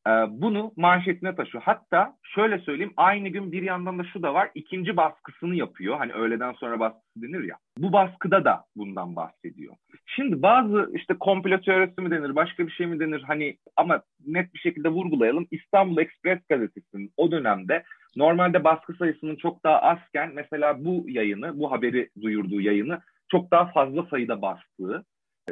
e, 0.08 0.12
bunu 0.29 0.72
manşetine 0.75 1.36
taşıyor. 1.36 1.63
Hatta 1.63 2.13
şöyle 2.24 2.60
söyleyeyim 2.60 2.94
aynı 2.98 3.29
gün 3.29 3.51
bir 3.51 3.62
yandan 3.62 4.00
da 4.00 4.03
şu 4.03 4.24
da 4.24 4.34
var 4.34 4.50
ikinci 4.56 4.98
baskısını 4.98 5.56
yapıyor. 5.56 5.98
Hani 5.98 6.13
öğleden 6.13 6.53
sonra 6.53 6.79
baskısı 6.79 7.22
denir 7.22 7.44
ya. 7.44 7.56
Bu 7.77 7.94
baskıda 7.94 8.46
da 8.46 8.63
bundan 8.75 9.15
bahsediyor. 9.15 9.74
Şimdi 10.06 10.41
bazı 10.41 10.89
işte 10.94 11.13
komplo 11.20 11.62
teorisi 11.62 12.01
mi 12.01 12.12
denir 12.12 12.36
başka 12.36 12.68
bir 12.68 12.72
şey 12.72 12.88
mi 12.88 13.00
denir 13.00 13.22
hani 13.27 13.58
ama 13.75 14.01
net 14.27 14.53
bir 14.53 14.60
şekilde 14.60 14.89
vurgulayalım. 14.89 15.48
İstanbul 15.51 15.98
Express 15.98 16.39
gazetesinin 16.50 17.12
o 17.18 17.32
dönemde 17.32 17.84
normalde 18.15 18.63
baskı 18.63 18.94
sayısının 18.94 19.36
çok 19.36 19.63
daha 19.63 19.79
azken 19.82 20.32
mesela 20.36 20.86
bu 20.86 21.06
yayını 21.08 21.60
bu 21.60 21.72
haberi 21.72 22.10
duyurduğu 22.22 22.62
yayını 22.62 23.00
çok 23.32 23.51
daha 23.51 23.65
fazla 23.65 24.03
sayıda 24.03 24.41
bastığı 24.41 25.06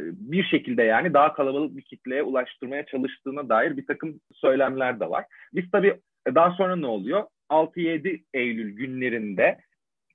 bir 0.04 0.44
şekilde 0.44 0.84
yani 0.84 1.13
daha 1.13 1.34
kalabalık 1.34 1.77
bir 1.77 1.82
kitleye 1.82 2.24
ulaştırmaya 2.24 2.86
çalıştığına 2.86 3.50
dair 3.50 3.77
bir 3.77 3.86
takım 3.88 4.20
söylemler 4.34 5.00
de 5.00 5.10
var. 5.10 5.25
Biz 5.54 5.72
tabii 5.72 6.00
e, 6.27 6.36
daha 6.36 6.51
sonra 6.51 6.75
ne 6.75 6.88
oluyor? 6.88 7.24
6-7 7.50 8.24
Eylül 8.34 8.75
günlerinde 8.75 9.58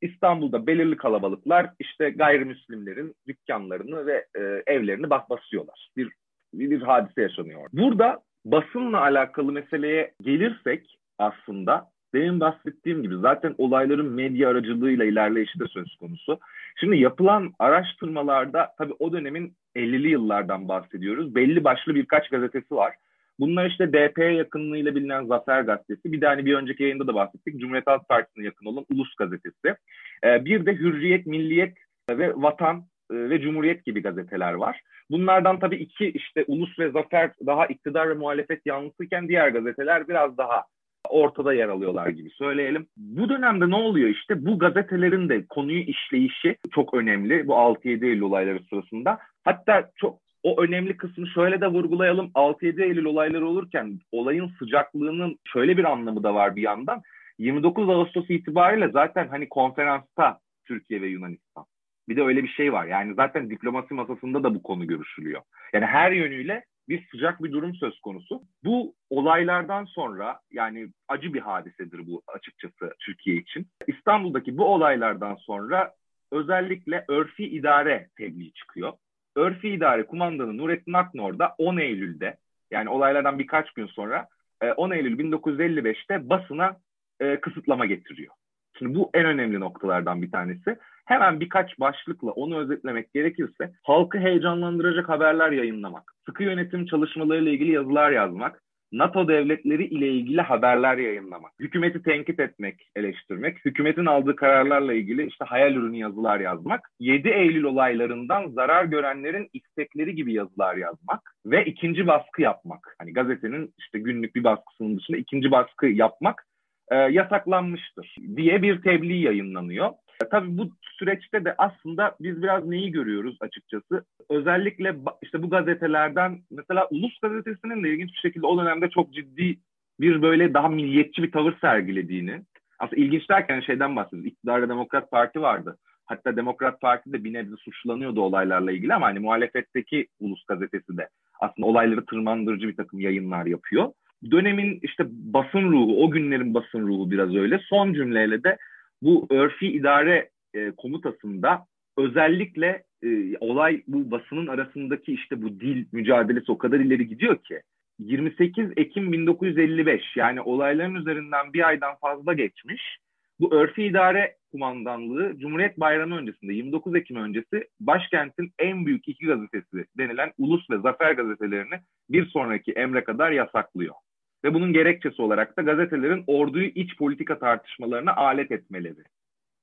İstanbul'da 0.01 0.67
belirli 0.67 0.97
kalabalıklar 0.97 1.71
işte 1.79 2.11
gayrimüslimlerin 2.11 3.15
dükkanlarını 3.29 4.07
ve 4.07 4.27
e, 4.37 4.63
evlerini 4.67 5.11
bas 5.11 5.31
basıyorlar. 5.31 5.89
Bir, 5.97 6.13
bir 6.55 6.83
hadise 6.83 7.23
yaşanıyor. 7.23 7.69
Burada 7.73 8.23
basınla 8.45 9.01
alakalı 9.01 9.53
meseleye 9.53 10.13
gelirsek 10.23 10.99
aslında 11.19 11.92
demin 12.15 12.41
bahsettiğim 12.41 13.03
gibi 13.03 13.17
zaten 13.17 13.55
olayların 13.59 14.13
medya 14.13 14.49
aracılığıyla 14.49 15.05
ilerleyişi 15.05 15.61
de 15.61 15.65
söz 15.69 15.97
konusu. 15.97 16.39
Şimdi 16.81 16.97
yapılan 16.97 17.53
araştırmalarda 17.59 18.69
tabii 18.79 18.95
o 18.99 19.13
dönemin 19.13 19.55
50'li 19.77 20.09
yıllardan 20.09 20.69
bahsediyoruz. 20.69 21.35
Belli 21.35 21.65
başlı 21.65 21.95
birkaç 21.95 22.29
gazetesi 22.29 22.75
var. 22.75 22.95
Bunlar 23.41 23.71
işte 23.71 23.93
DP'ye 23.93 24.33
yakınlığıyla 24.33 24.95
bilinen 24.95 25.25
Zafer 25.25 25.63
Gazetesi. 25.63 26.13
Bir 26.13 26.21
de 26.21 26.27
hani 26.27 26.47
bir 26.47 26.55
önceki 26.55 26.83
yayında 26.83 27.07
da 27.07 27.15
bahsettik. 27.15 27.61
Cumhuriyet 27.61 27.87
Halk 27.87 28.09
Partisi'ne 28.09 28.45
yakın 28.45 28.67
olan 28.67 28.87
Ulus 28.93 29.15
Gazetesi. 29.15 29.77
Ee, 30.25 30.45
bir 30.45 30.67
de 30.67 30.75
Hürriyet, 30.75 31.27
Milliyet 31.27 31.77
ve 32.11 32.33
Vatan 32.35 32.85
e, 33.11 33.15
ve 33.15 33.41
Cumhuriyet 33.41 33.85
gibi 33.85 34.03
gazeteler 34.03 34.53
var. 34.53 34.81
Bunlardan 35.11 35.59
tabii 35.59 35.77
iki 35.77 36.09
işte 36.11 36.45
Ulus 36.47 36.79
ve 36.79 36.91
Zafer 36.91 37.31
daha 37.47 37.67
iktidar 37.67 38.11
ve 38.11 38.15
muhalefet 38.15 38.67
yanlısıyken 38.67 39.29
diğer 39.29 39.49
gazeteler 39.49 40.09
biraz 40.09 40.39
daha 40.39 40.65
ortada 41.13 41.55
yer 41.55 41.69
alıyorlar 41.69 42.09
gibi 42.09 42.31
söyleyelim. 42.31 42.87
Bu 42.97 43.29
dönemde 43.29 43.71
ne 43.71 43.75
oluyor 43.75 44.09
işte? 44.09 44.47
Bu 44.47 44.59
gazetelerin 44.59 45.29
de 45.29 45.47
konuyu 45.47 45.81
işleyişi 45.81 46.57
çok 46.71 46.95
önemli 46.95 47.49
bu 47.49 47.53
6-7 47.53 48.07
Eylül 48.07 48.21
olayları 48.21 48.61
sırasında. 48.71 49.19
Hatta 49.45 49.91
çok 49.97 50.19
o 50.43 50.63
önemli 50.63 50.97
kısmı 50.97 51.29
şöyle 51.29 51.61
de 51.61 51.67
vurgulayalım. 51.67 52.31
6-7 52.35 52.83
Eylül 52.83 53.05
olayları 53.05 53.47
olurken 53.47 54.01
olayın 54.13 54.51
sıcaklığının 54.59 55.39
şöyle 55.53 55.77
bir 55.77 55.85
anlamı 55.85 56.23
da 56.23 56.35
var 56.35 56.57
bir 56.57 56.63
yandan. 56.63 57.03
29 57.39 57.89
Ağustos 57.89 58.31
itibariyle 58.31 58.89
zaten 58.89 59.29
hani 59.29 59.49
konferansta 59.49 60.39
Türkiye 60.65 61.03
ve 61.03 61.07
Yunanistan. 61.07 61.65
Bir 62.09 62.17
de 62.17 62.23
öyle 62.23 62.43
bir 62.43 62.49
şey 62.49 62.73
var. 62.73 62.87
Yani 62.87 63.15
zaten 63.15 63.51
diplomasi 63.51 63.95
masasında 63.95 64.43
da 64.43 64.55
bu 64.55 64.63
konu 64.63 64.87
görüşülüyor. 64.87 65.43
Yani 65.73 65.87
her 65.87 66.13
yönüyle 66.13 66.65
bir 66.89 67.09
sıcak 67.11 67.43
bir 67.43 67.53
durum 67.53 67.75
söz 67.75 68.01
konusu. 68.01 68.43
Bu 68.65 68.95
olaylardan 69.11 69.85
sonra 69.85 70.41
yani 70.51 70.89
acı 71.09 71.35
bir 71.35 71.41
hadisedir 71.41 72.07
bu 72.07 72.23
açıkçası 72.27 72.95
Türkiye 72.99 73.37
için. 73.37 73.67
İstanbul'daki 73.87 74.59
bu 74.59 74.65
olaylardan 74.65 75.35
sonra 75.35 75.95
özellikle 76.33 77.05
örfi 77.09 77.45
idare 77.45 78.09
tebliği 78.17 78.53
çıkıyor. 78.53 78.93
Örfi 79.37 79.69
idare 79.69 80.07
kumandanı 80.07 80.59
Nurettin 80.59 80.93
Aknor 80.93 81.39
da 81.39 81.55
10 81.59 81.77
Eylül'de 81.77 82.37
yani 82.71 82.89
olaylardan 82.89 83.39
birkaç 83.39 83.73
gün 83.73 83.87
sonra 83.87 84.29
10 84.77 84.91
e, 84.91 84.97
Eylül 84.97 85.19
1955'te 85.19 86.29
basına 86.29 86.77
e, 87.21 87.41
kısıtlama 87.41 87.87
getiriyor. 87.87 88.35
Şimdi 88.79 88.95
bu 88.95 89.11
en 89.15 89.27
önemli 89.27 89.61
noktalardan 89.61 90.23
bir 90.23 90.31
tanesi. 90.31 90.77
Hemen 91.05 91.41
birkaç 91.41 91.81
başlıkla 91.81 92.31
onu 92.31 92.59
özetlemek 92.59 93.15
gerekirse 93.15 93.73
halkı 93.83 94.19
heyecanlandıracak 94.19 95.09
haberler 95.09 95.53
yayınlamak, 95.53 96.13
sıkı 96.27 96.43
yönetim 96.43 96.87
çalışmalarıyla 96.87 97.53
ilgili 97.53 97.73
yazılar 97.73 98.11
yazmak, 98.11 98.63
NATO 98.93 99.29
devletleri 99.29 99.85
ile 99.85 100.09
ilgili 100.09 100.41
haberler 100.41 100.97
yayınlamak, 100.97 101.53
hükümeti 101.61 102.03
tenkit 102.03 102.41
etmek, 102.41 102.91
eleştirmek, 102.97 103.65
hükümetin 103.65 104.07
aldığı 104.07 104.37
kararlarla 104.37 104.93
ilgili 104.95 105.27
işte 105.27 105.45
hayal 105.45 105.75
ürünü 105.75 105.97
yazılar 105.97 106.41
yazmak, 106.41 106.91
7 107.01 107.29
Eylül 107.29 107.65
olaylarından 107.65 108.49
zarar 108.49 108.85
görenlerin 108.85 109.49
istekleri 109.53 110.15
gibi 110.15 110.33
yazılar 110.33 110.77
yazmak 110.77 111.35
ve 111.47 111.65
ikinci 111.65 112.07
baskı 112.07 112.43
yapmak. 112.43 112.97
Hani 112.99 113.13
gazetenin 113.13 113.75
işte 113.79 113.99
günlük 113.99 114.35
bir 114.35 114.45
baskısının 114.45 114.99
dışında 114.99 115.17
ikinci 115.17 115.51
baskı 115.51 115.87
yapmak 115.87 116.47
e, 116.91 116.97
yasaklanmıştır 116.97 118.17
diye 118.37 118.63
bir 118.63 118.83
tebliğ 118.83 119.23
yayınlanıyor. 119.23 119.91
E, 120.25 120.29
tabii 120.29 120.59
bu 120.59 120.71
süreçte 120.99 121.45
de 121.45 121.55
aslında 121.59 122.17
biz 122.21 122.43
biraz 122.43 122.67
neyi 122.67 122.93
görüyoruz 122.93 123.37
açıkçası? 123.41 124.05
Özellikle 124.31 124.97
işte 125.23 125.43
bu 125.43 125.51
gazetelerden 125.51 126.39
mesela 126.51 126.89
Ulus 126.91 127.19
Gazetesi'nin 127.21 127.85
de 127.85 127.91
ilginç 127.91 128.13
bir 128.13 128.29
şekilde 128.29 128.47
o 128.47 128.59
dönemde 128.59 128.91
çok 128.91 129.15
ciddi 129.15 129.59
bir 130.01 130.23
böyle 130.23 130.55
daha 130.55 130.69
milliyetçi 130.69 131.23
bir 131.23 131.33
tavır 131.33 131.55
sergilediğini. 131.61 132.43
Aslında 132.79 133.03
ilginç 133.03 133.29
derken 133.31 133.61
şeyden 133.61 133.97
bahsediyoruz. 133.97 134.33
İktidarda 134.33 134.69
Demokrat 134.69 135.11
Parti 135.11 135.43
vardı. 135.43 135.79
Hatta 136.07 136.37
Demokrat 136.37 136.81
Parti 136.81 137.13
de 137.13 137.25
bir 137.25 137.33
nebze 137.33 137.57
suçlanıyordu 137.57 138.21
olaylarla 138.21 138.73
ilgili 138.73 138.95
ama 138.95 139.07
hani 139.07 139.19
muhalefetteki 139.19 140.07
Ulus 140.21 140.45
Gazetesi 140.45 140.97
de 140.97 141.09
aslında 141.41 141.67
olayları 141.67 142.07
tırmandırıcı 142.07 142.69
bir 142.69 142.77
takım 142.77 143.01
yayınlar 143.01 143.47
yapıyor. 143.47 143.93
Dönemin 144.31 144.79
işte 144.83 145.05
basın 145.09 145.73
ruhu, 145.73 146.05
o 146.05 146.11
günlerin 146.11 146.55
basın 146.55 146.87
ruhu 146.87 147.11
biraz 147.11 147.35
öyle. 147.35 147.61
Son 147.69 147.95
cümleyle 147.95 148.45
de 148.45 148.59
bu 149.03 149.27
örfi 149.31 149.67
idare 149.67 150.31
e, 150.55 150.71
komutasında 150.71 151.67
özellikle 151.99 152.83
e, 153.03 153.39
olay 153.41 153.83
bu 153.87 154.11
basının 154.11 154.47
arasındaki 154.47 155.13
işte 155.15 155.43
bu 155.43 155.61
dil 155.61 155.87
mücadelesi 155.93 156.53
o 156.53 156.59
kadar 156.59 156.81
ileri 156.81 157.09
gidiyor 157.09 157.37
ki 157.37 157.61
28 157.99 158.71
Ekim 158.77 159.13
1955 159.13 160.03
yani 160.17 160.41
olayların 160.41 160.95
üzerinden 160.95 161.53
bir 161.53 161.69
aydan 161.69 161.95
fazla 162.01 162.33
geçmiş. 162.33 162.99
Bu 163.41 163.55
örfi 163.55 163.85
idare 163.85 164.37
kumandanlığı 164.51 165.39
Cumhuriyet 165.39 165.81
Bayramı 165.81 166.17
öncesinde 166.17 166.55
29 166.55 166.97
Ekim 166.97 167.17
öncesi 167.17 167.69
başkentin 167.81 168.53
en 168.59 168.87
büyük 168.87 169.09
iki 169.09 169.27
gazetesi 169.27 169.85
denilen 169.99 170.33
Ulus 170.39 170.71
ve 170.71 170.79
Zafer 170.79 171.13
gazetelerini 171.13 171.75
bir 172.11 172.27
sonraki 172.27 172.73
emre 172.73 173.05
kadar 173.05 173.31
yasaklıyor. 173.31 173.95
Ve 174.45 174.55
bunun 174.55 174.73
gerekçesi 174.73 175.23
olarak 175.23 175.57
da 175.57 175.63
gazetelerin 175.63 176.25
orduyu 176.27 176.67
iç 176.67 176.97
politika 176.97 177.39
tartışmalarına 177.39 178.17
alet 178.17 178.53
etmeleri 178.53 179.05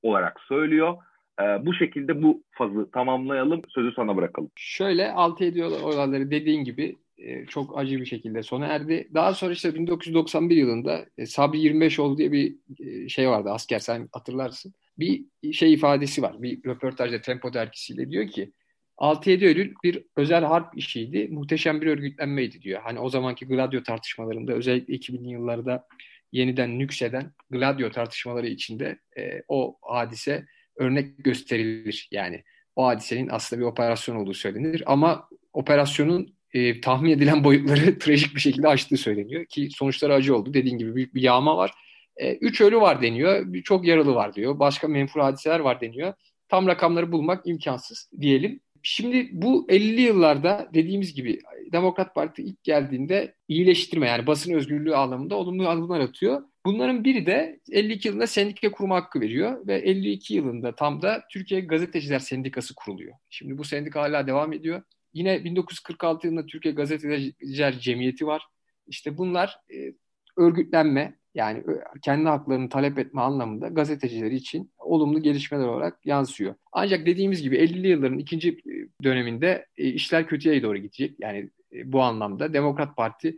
olarak 0.02 0.40
söylüyor. 0.40 0.96
Ee, 1.40 1.66
bu 1.66 1.74
şekilde 1.74 2.22
bu 2.22 2.42
fazı 2.50 2.90
tamamlayalım. 2.90 3.62
Sözü 3.68 3.92
sana 3.92 4.16
bırakalım. 4.16 4.50
Şöyle 4.56 5.12
6 5.12 5.44
olayları 5.84 6.30
dediğin 6.30 6.64
gibi 6.64 6.96
e, 7.18 7.46
çok 7.46 7.78
acı 7.78 8.00
bir 8.00 8.06
şekilde 8.06 8.42
sona 8.42 8.66
erdi. 8.66 9.08
Daha 9.14 9.34
sonra 9.34 9.52
işte 9.52 9.74
1991 9.74 10.56
yılında 10.56 11.06
e, 11.18 11.26
Sabri 11.26 11.58
25 11.58 11.98
diye 11.98 12.32
bir 12.32 12.56
e, 12.80 13.08
şey 13.08 13.28
vardı 13.28 13.50
asker 13.50 13.78
sen 13.78 14.08
hatırlarsın. 14.12 14.74
Bir 14.98 15.24
şey 15.52 15.72
ifadesi 15.72 16.22
var. 16.22 16.42
Bir 16.42 16.64
röportajda 16.64 17.20
Tempo 17.20 17.52
dergisiyle 17.52 18.10
diyor 18.10 18.28
ki 18.28 18.52
6-7 19.00 19.44
Eylül 19.44 19.74
bir 19.84 20.04
özel 20.16 20.44
harp 20.44 20.78
işiydi. 20.78 21.28
Muhteşem 21.30 21.80
bir 21.80 21.86
örgütlenmeydi 21.86 22.62
diyor. 22.62 22.80
Hani 22.82 22.98
o 22.98 23.08
zamanki 23.08 23.46
Gladio 23.46 23.82
tartışmalarında 23.82 24.52
özellikle 24.52 24.94
2000'li 24.94 25.30
yıllarda 25.30 25.86
yeniden 26.32 26.78
nükseden 26.78 27.32
Gladio 27.50 27.90
tartışmaları 27.90 28.46
içinde 28.46 28.98
e, 29.18 29.42
o 29.48 29.76
hadise 29.82 30.46
örnek 30.76 31.24
gösterilir. 31.24 32.08
Yani 32.12 32.42
o 32.76 32.86
hadisenin 32.86 33.28
aslında 33.28 33.60
bir 33.60 33.66
operasyon 33.66 34.16
olduğu 34.16 34.34
söylenir. 34.34 34.82
Ama 34.86 35.28
operasyonun 35.52 36.34
e, 36.52 36.80
tahmin 36.80 37.10
edilen 37.10 37.44
boyutları 37.44 37.98
trajik 37.98 38.34
bir 38.34 38.40
şekilde 38.40 38.68
aştığı 38.68 38.96
söyleniyor. 38.96 39.44
Ki 39.44 39.68
sonuçları 39.70 40.14
acı 40.14 40.36
oldu. 40.36 40.54
Dediğin 40.54 40.78
gibi 40.78 40.94
büyük 40.94 41.14
bir 41.14 41.22
yağma 41.22 41.56
var. 41.56 41.72
E, 42.16 42.34
üç 42.34 42.60
ölü 42.60 42.80
var 42.80 43.02
deniyor. 43.02 43.62
Çok 43.64 43.86
yaralı 43.86 44.14
var 44.14 44.34
diyor. 44.34 44.58
Başka 44.58 44.88
menfur 44.88 45.20
hadiseler 45.20 45.60
var 45.60 45.80
deniyor. 45.80 46.14
Tam 46.48 46.66
rakamları 46.66 47.12
bulmak 47.12 47.46
imkansız 47.46 48.10
diyelim. 48.20 48.60
Şimdi 48.82 49.28
bu 49.32 49.66
50'li 49.68 50.00
yıllarda 50.00 50.68
dediğimiz 50.74 51.14
gibi 51.14 51.40
Demokrat 51.72 52.14
Parti 52.14 52.42
ilk 52.42 52.64
geldiğinde 52.64 53.34
iyileştirme 53.48 54.08
yani 54.08 54.26
basın 54.26 54.54
özgürlüğü 54.54 54.94
anlamında 54.94 55.34
olumlu 55.34 55.68
adımlar 55.68 56.00
atıyor. 56.00 56.42
Bunların 56.66 57.04
biri 57.04 57.26
de 57.26 57.60
52 57.70 58.08
yılında 58.08 58.26
sendika 58.26 58.70
kurma 58.70 58.96
hakkı 58.96 59.20
veriyor 59.20 59.66
ve 59.66 59.74
52 59.74 60.34
yılında 60.34 60.74
tam 60.74 61.02
da 61.02 61.22
Türkiye 61.30 61.60
Gazeteciler 61.60 62.18
Sendikası 62.18 62.74
kuruluyor. 62.74 63.14
Şimdi 63.30 63.58
bu 63.58 63.64
sendika 63.64 64.00
hala 64.00 64.26
devam 64.26 64.52
ediyor. 64.52 64.82
Yine 65.12 65.44
1946 65.44 66.26
yılında 66.26 66.46
Türkiye 66.46 66.74
Gazeteciler 66.74 67.78
Cemiyeti 67.78 68.26
var. 68.26 68.42
İşte 68.86 69.18
bunlar 69.18 69.58
e, 69.74 69.92
örgütlenme, 70.36 71.18
yani 71.34 71.64
kendi 72.02 72.28
haklarını 72.28 72.68
talep 72.68 72.98
etme 72.98 73.20
anlamında 73.20 73.68
gazeteciler 73.68 74.30
için 74.30 74.72
olumlu 74.78 75.22
gelişmeler 75.22 75.66
olarak 75.66 76.06
yansıyor. 76.06 76.54
Ancak 76.72 77.06
dediğimiz 77.06 77.42
gibi 77.42 77.56
50'li 77.56 77.88
yılların 77.88 78.18
ikinci 78.18 78.58
döneminde 79.04 79.66
işler 79.76 80.26
kötüye 80.26 80.62
doğru 80.62 80.78
gidecek. 80.78 81.16
Yani 81.20 81.50
bu 81.84 82.02
anlamda 82.02 82.52
Demokrat 82.52 82.96
Parti 82.96 83.36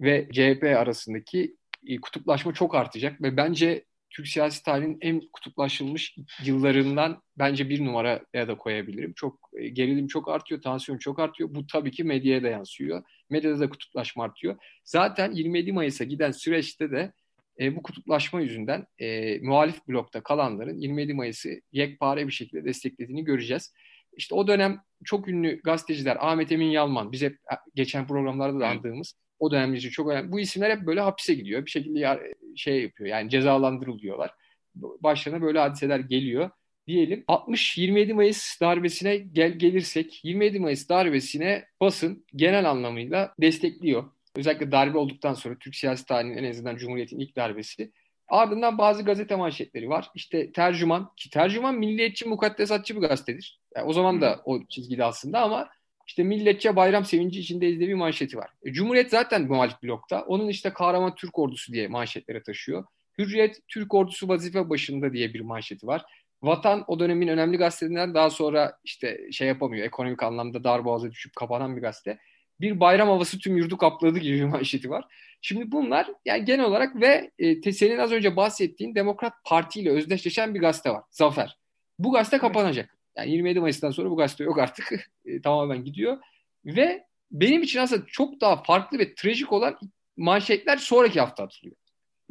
ve 0.00 0.28
CHP 0.32 0.64
arasındaki 0.64 1.56
e, 1.86 2.00
kutuplaşma 2.00 2.54
çok 2.54 2.74
artacak 2.74 3.22
ve 3.22 3.36
bence 3.36 3.84
Türk 4.10 4.28
siyasi 4.28 4.62
tarihinin 4.62 4.98
en 5.00 5.22
kutuplaşılmış 5.32 6.16
yıllarından 6.44 7.22
bence 7.38 7.68
bir 7.68 7.84
numaraya 7.84 8.48
da 8.48 8.56
koyabilirim. 8.56 9.12
Çok 9.16 9.50
e, 9.52 9.68
gerilim 9.68 10.06
çok 10.06 10.28
artıyor, 10.28 10.62
tansiyon 10.62 10.98
çok 10.98 11.18
artıyor. 11.18 11.54
Bu 11.54 11.66
tabii 11.66 11.90
ki 11.90 12.04
medyaya 12.04 12.42
da 12.42 12.48
yansıyor. 12.48 13.02
Medyada 13.30 13.60
da 13.60 13.68
kutuplaşma 13.68 14.24
artıyor. 14.24 14.56
Zaten 14.84 15.32
27 15.32 15.72
Mayıs'a 15.72 16.04
giden 16.04 16.30
süreçte 16.30 16.90
de 16.90 17.12
e, 17.60 17.76
bu 17.76 17.82
kutuplaşma 17.82 18.40
yüzünden 18.40 18.86
e, 18.98 19.38
muhalif 19.38 19.88
blokta 19.88 20.22
kalanların 20.22 20.78
27 20.78 21.14
Mayıs'ı 21.14 21.60
yekpare 21.72 22.26
bir 22.26 22.32
şekilde 22.32 22.64
desteklediğini 22.64 23.24
göreceğiz. 23.24 23.74
İşte 24.16 24.34
o 24.34 24.48
dönem 24.48 24.80
çok 25.04 25.28
ünlü 25.28 25.60
gazeteciler 25.62 26.16
Ahmet 26.20 26.52
Emin 26.52 26.70
Yalman, 26.70 27.12
biz 27.12 27.22
hep 27.22 27.32
e, 27.32 27.54
geçen 27.74 28.06
programlarda 28.06 28.60
da 28.60 28.68
andığımız 28.68 29.14
o 29.38 29.50
dönem 29.50 29.74
için 29.74 29.90
çok 29.90 30.08
önemli. 30.08 30.32
Bu 30.32 30.40
isimler 30.40 30.70
hep 30.70 30.86
böyle 30.86 31.00
hapise 31.00 31.34
gidiyor. 31.34 31.66
Bir 31.66 31.70
şekilde 31.70 32.32
şey 32.56 32.82
yapıyor 32.82 33.10
yani 33.10 33.30
cezalandırılıyorlar. 33.30 34.30
Başlarına 34.74 35.42
böyle 35.42 35.58
hadiseler 35.58 36.00
geliyor 36.00 36.50
diyelim. 36.86 37.24
60-27 37.28 38.12
Mayıs 38.12 38.60
darbesine 38.60 39.16
gel 39.16 39.52
gelirsek 39.52 40.24
27 40.24 40.60
Mayıs 40.60 40.88
darbesine 40.88 41.64
basın 41.80 42.24
genel 42.36 42.70
anlamıyla 42.70 43.34
destekliyor. 43.40 44.04
Özellikle 44.36 44.72
darbe 44.72 44.98
olduktan 44.98 45.34
sonra 45.34 45.54
Türk 45.60 45.74
siyasi 45.74 46.06
tarihinin 46.06 46.36
en 46.36 46.50
azından 46.50 46.76
Cumhuriyet'in 46.76 47.18
ilk 47.18 47.36
darbesi. 47.36 47.92
Ardından 48.28 48.78
bazı 48.78 49.04
gazete 49.04 49.36
manşetleri 49.36 49.88
var. 49.88 50.10
İşte 50.14 50.52
tercüman 50.52 51.10
ki 51.16 51.30
tercüman 51.30 51.74
milliyetçi 51.74 52.28
mukaddesatçı 52.28 52.96
bir 52.96 53.00
gazetedir. 53.00 53.60
Yani 53.76 53.86
o 53.86 53.92
zaman 53.92 54.20
da 54.20 54.40
o 54.44 54.66
çizgide 54.66 55.04
aslında 55.04 55.40
ama 55.40 55.68
işte 56.06 56.22
milletçe 56.22 56.76
bayram 56.76 57.04
sevinci 57.04 57.40
içindeyiz 57.40 57.78
diye 57.78 57.88
bir 57.88 57.94
manşeti 57.94 58.36
var. 58.36 58.50
E, 58.64 58.72
Cumhuriyet 58.72 59.10
zaten 59.10 59.42
muhalif 59.42 59.82
blokta. 59.82 60.22
Onun 60.22 60.48
işte 60.48 60.70
kahraman 60.70 61.14
Türk 61.14 61.38
ordusu 61.38 61.72
diye 61.72 61.88
manşetlere 61.88 62.42
taşıyor. 62.42 62.84
Hürriyet 63.18 63.60
Türk 63.68 63.94
ordusu 63.94 64.28
vazife 64.28 64.70
başında 64.70 65.12
diye 65.12 65.34
bir 65.34 65.40
manşeti 65.40 65.86
var. 65.86 66.04
Vatan 66.42 66.84
o 66.86 66.98
dönemin 66.98 67.28
önemli 67.28 67.56
gazetelerinden 67.56 68.14
daha 68.14 68.30
sonra 68.30 68.78
işte 68.84 69.32
şey 69.32 69.48
yapamıyor. 69.48 69.86
Ekonomik 69.86 70.22
anlamda 70.22 70.64
darboğaza 70.64 71.10
düşüp 71.10 71.36
kapanan 71.36 71.76
bir 71.76 71.82
gazete. 71.82 72.18
Bir 72.60 72.80
bayram 72.80 73.08
havası 73.08 73.38
tüm 73.38 73.56
yurdu 73.56 73.76
kapladı 73.76 74.18
gibi 74.18 74.36
bir 74.36 74.44
manşeti 74.44 74.90
var. 74.90 75.04
Şimdi 75.40 75.72
bunlar 75.72 76.10
yani 76.24 76.44
genel 76.44 76.64
olarak 76.64 77.00
ve 77.00 77.30
e, 77.38 77.72
senin 77.72 77.98
az 77.98 78.12
önce 78.12 78.36
bahsettiğin 78.36 78.94
Demokrat 78.94 79.32
Parti 79.44 79.80
ile 79.80 79.90
özdeşleşen 79.90 80.54
bir 80.54 80.60
gazete 80.60 80.90
var. 80.90 81.02
Zafer. 81.10 81.58
Bu 81.98 82.12
gazete 82.12 82.38
kapanacak. 82.38 82.96
Yani 83.16 83.30
27 83.30 83.60
Mayıs'tan 83.60 83.90
sonra 83.90 84.10
bu 84.10 84.16
gazete 84.16 84.44
yok 84.44 84.58
artık. 84.58 85.10
E, 85.26 85.42
tamamen 85.42 85.84
gidiyor. 85.84 86.18
Ve 86.64 87.04
benim 87.30 87.62
için 87.62 87.80
aslında 87.80 88.06
çok 88.06 88.40
daha 88.40 88.62
farklı 88.62 88.98
ve 88.98 89.14
trajik 89.14 89.52
olan 89.52 89.78
manşetler 90.16 90.76
sonraki 90.76 91.20
hafta 91.20 91.44
atılıyor. 91.44 91.76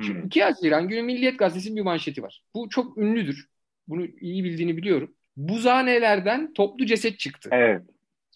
Şimdi 0.02 0.20
hmm. 0.20 0.28
2 0.28 0.44
Haziran 0.44 0.88
günü 0.88 1.02
Milliyet 1.02 1.40
Gazetesi'nin 1.40 1.76
bir 1.76 1.82
manşeti 1.82 2.24
var. 2.24 2.44
Bu 2.54 2.70
çok 2.70 2.98
ünlüdür. 2.98 3.48
Bunu 3.88 4.06
iyi 4.06 4.44
bildiğini 4.44 4.78
biliyorum. 4.78 5.16
Buzhanelerden 5.38 6.54
toplu 6.54 6.86
ceset 6.86 7.20
çıktı. 7.20 7.50
Evet. 7.52 7.82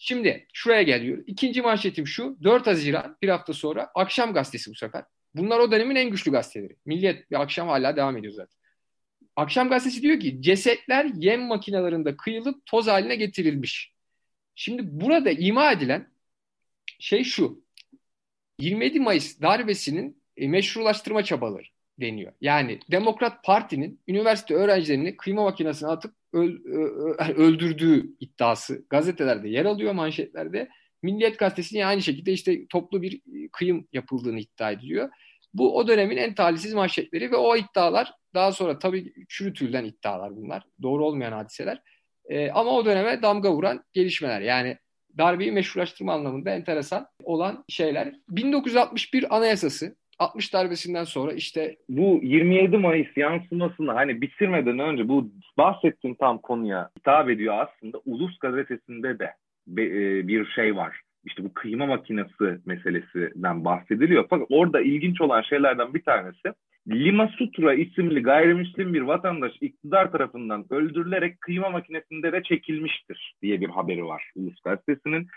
Şimdi 0.01 0.47
şuraya 0.53 0.81
geliyor. 0.81 1.23
İkinci 1.27 1.61
manşetim 1.61 2.07
şu. 2.07 2.37
4 2.43 2.67
Haziran 2.67 3.17
bir 3.21 3.29
hafta 3.29 3.53
sonra 3.53 3.91
Akşam 3.95 4.33
Gazetesi 4.33 4.71
bu 4.71 4.75
sefer. 4.75 5.03
Bunlar 5.35 5.59
o 5.59 5.71
dönemin 5.71 5.95
en 5.95 6.09
güçlü 6.09 6.31
gazeteleri. 6.31 6.75
Milliyet 6.85 7.31
bir 7.31 7.41
akşam 7.41 7.67
hala 7.67 7.95
devam 7.95 8.17
ediyor 8.17 8.33
zaten. 8.33 8.59
Akşam 9.35 9.69
gazetesi 9.69 10.01
diyor 10.01 10.19
ki 10.19 10.41
cesetler 10.41 11.05
yem 11.15 11.41
makinelerinde 11.41 12.17
kıyılıp 12.17 12.65
toz 12.65 12.87
haline 12.87 13.15
getirilmiş. 13.15 13.93
Şimdi 14.55 14.81
burada 14.85 15.31
ima 15.31 15.71
edilen 15.71 16.07
şey 16.99 17.23
şu. 17.23 17.63
27 18.59 18.99
Mayıs 18.99 19.41
darbesinin 19.41 20.23
e, 20.37 20.47
meşrulaştırma 20.47 21.23
çabaları 21.23 21.65
deniyor. 22.01 22.33
Yani 22.41 22.79
Demokrat 22.91 23.43
Parti'nin 23.43 23.99
üniversite 24.07 24.53
öğrencilerini 24.53 25.17
kıyma 25.17 25.43
makinesine 25.43 25.89
atıp 25.89 26.13
öl, 26.33 26.57
öldürdüğü 27.35 28.15
iddiası 28.19 28.85
gazetelerde 28.89 29.49
yer 29.49 29.65
alıyor 29.65 29.93
manşetlerde. 29.93 30.69
Milliyet 31.03 31.39
gazetesinin 31.39 31.81
aynı 31.81 32.01
şekilde 32.01 32.33
işte 32.33 32.67
toplu 32.67 33.01
bir 33.01 33.21
kıyım 33.51 33.87
yapıldığını 33.93 34.39
iddia 34.39 34.71
ediliyor. 34.71 35.09
Bu 35.53 35.77
o 35.77 35.87
dönemin 35.87 36.17
en 36.17 36.35
talihsiz 36.35 36.73
manşetleri 36.73 37.31
ve 37.31 37.35
o 37.35 37.57
iddialar 37.57 38.13
daha 38.33 38.51
sonra 38.51 38.79
tabii 38.79 39.13
çürütülen 39.29 39.85
iddialar 39.85 40.35
bunlar. 40.35 40.63
Doğru 40.81 41.05
olmayan 41.05 41.31
hadiseler. 41.31 41.81
E, 42.29 42.51
ama 42.51 42.71
o 42.71 42.85
döneme 42.85 43.21
damga 43.21 43.53
vuran 43.53 43.83
gelişmeler. 43.93 44.41
Yani 44.41 44.77
darbeyi 45.17 45.51
meşrulaştırma 45.51 46.13
anlamında 46.13 46.49
enteresan 46.49 47.07
olan 47.23 47.65
şeyler. 47.69 48.15
1961 48.29 49.35
Anayasası 49.35 49.95
60 50.19 50.53
darbesinden 50.53 51.03
sonra 51.03 51.33
işte 51.33 51.75
bu 51.89 52.19
27 52.23 52.77
Mayıs 52.77 53.17
yansımasını 53.17 53.91
hani 53.91 54.21
bitirmeden 54.21 54.79
önce 54.79 55.07
bu 55.07 55.31
bahsettiğim 55.57 56.15
tam 56.15 56.37
konuya 56.37 56.89
hitap 56.97 57.29
ediyor 57.29 57.55
aslında 57.59 58.01
Ulus 58.05 58.39
gazetesinde 58.39 59.19
de 59.19 59.33
e, 59.77 60.27
bir 60.27 60.45
şey 60.45 60.75
var. 60.75 61.01
İşte 61.25 61.43
bu 61.43 61.53
kıyma 61.53 61.85
makinesi 61.85 62.59
meselesinden 62.65 63.65
bahsediliyor. 63.65 64.25
Fakat 64.29 64.47
orada 64.51 64.81
ilginç 64.81 65.21
olan 65.21 65.41
şeylerden 65.41 65.93
bir 65.93 66.03
tanesi 66.03 66.53
Lima 66.87 67.27
Sutra 67.27 67.73
isimli 67.73 68.21
gayrimüslim 68.23 68.93
bir 68.93 69.01
vatandaş 69.01 69.51
iktidar 69.61 70.11
tarafından 70.11 70.65
öldürülerek 70.69 71.41
kıyma 71.41 71.69
makinesinde 71.69 72.31
de 72.31 72.43
çekilmiştir 72.43 73.35
diye 73.41 73.61
bir 73.61 73.69
haberi 73.69 74.05
var 74.05 74.31
Ulus 74.35 74.61
Gazetesi'nin. 74.61 75.27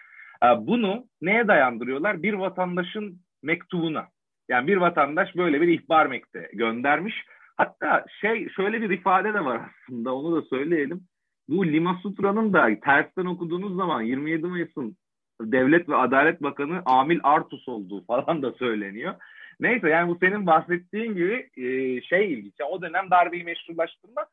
Ee, 0.44 0.46
bunu 0.66 1.06
neye 1.22 1.48
dayandırıyorlar? 1.48 2.22
Bir 2.22 2.34
vatandaşın 2.34 3.20
mektubuna. 3.42 4.08
Yani 4.48 4.66
bir 4.66 4.76
vatandaş 4.76 5.36
böyle 5.36 5.60
bir 5.60 5.68
ihbar 5.68 6.06
mektubu 6.06 6.44
göndermiş. 6.52 7.14
Hatta 7.56 8.04
şey 8.20 8.48
şöyle 8.48 8.82
bir 8.82 8.90
ifade 8.90 9.34
de 9.34 9.44
var 9.44 9.60
aslında 9.68 10.14
onu 10.14 10.36
da 10.36 10.42
söyleyelim. 10.42 11.00
Bu 11.48 11.66
Lima 11.66 11.98
Sutra'nın 12.02 12.52
da 12.52 12.80
tersten 12.80 13.24
okuduğunuz 13.24 13.76
zaman 13.76 14.02
27 14.02 14.46
Mayıs'ın 14.46 14.96
Devlet 15.40 15.88
ve 15.88 15.96
Adalet 15.96 16.42
Bakanı 16.42 16.82
Amil 16.86 17.20
Artus 17.22 17.68
olduğu 17.68 18.04
falan 18.04 18.42
da 18.42 18.52
söyleniyor. 18.52 19.14
Neyse 19.60 19.88
yani 19.88 20.08
bu 20.08 20.18
senin 20.18 20.46
bahsettiğin 20.46 21.14
gibi 21.14 21.50
e, 21.56 22.00
şey 22.00 22.32
ilginç. 22.32 22.54
O 22.70 22.82
dönem 22.82 23.10
darbeyi 23.10 23.44
meşrulaştırma 23.44 24.26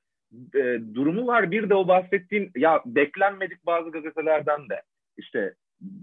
e, 0.56 0.80
durumu 0.96 1.28
var. 1.28 1.52
Bir 1.52 1.70
de 1.70 1.76
o 1.76 1.88
bahsettiğin 1.88 2.52
ya 2.56 2.82
beklenmedik 2.86 3.66
bazı 3.66 3.92
gazetelerden 3.92 4.70
de 4.70 4.82
işte 5.18 5.54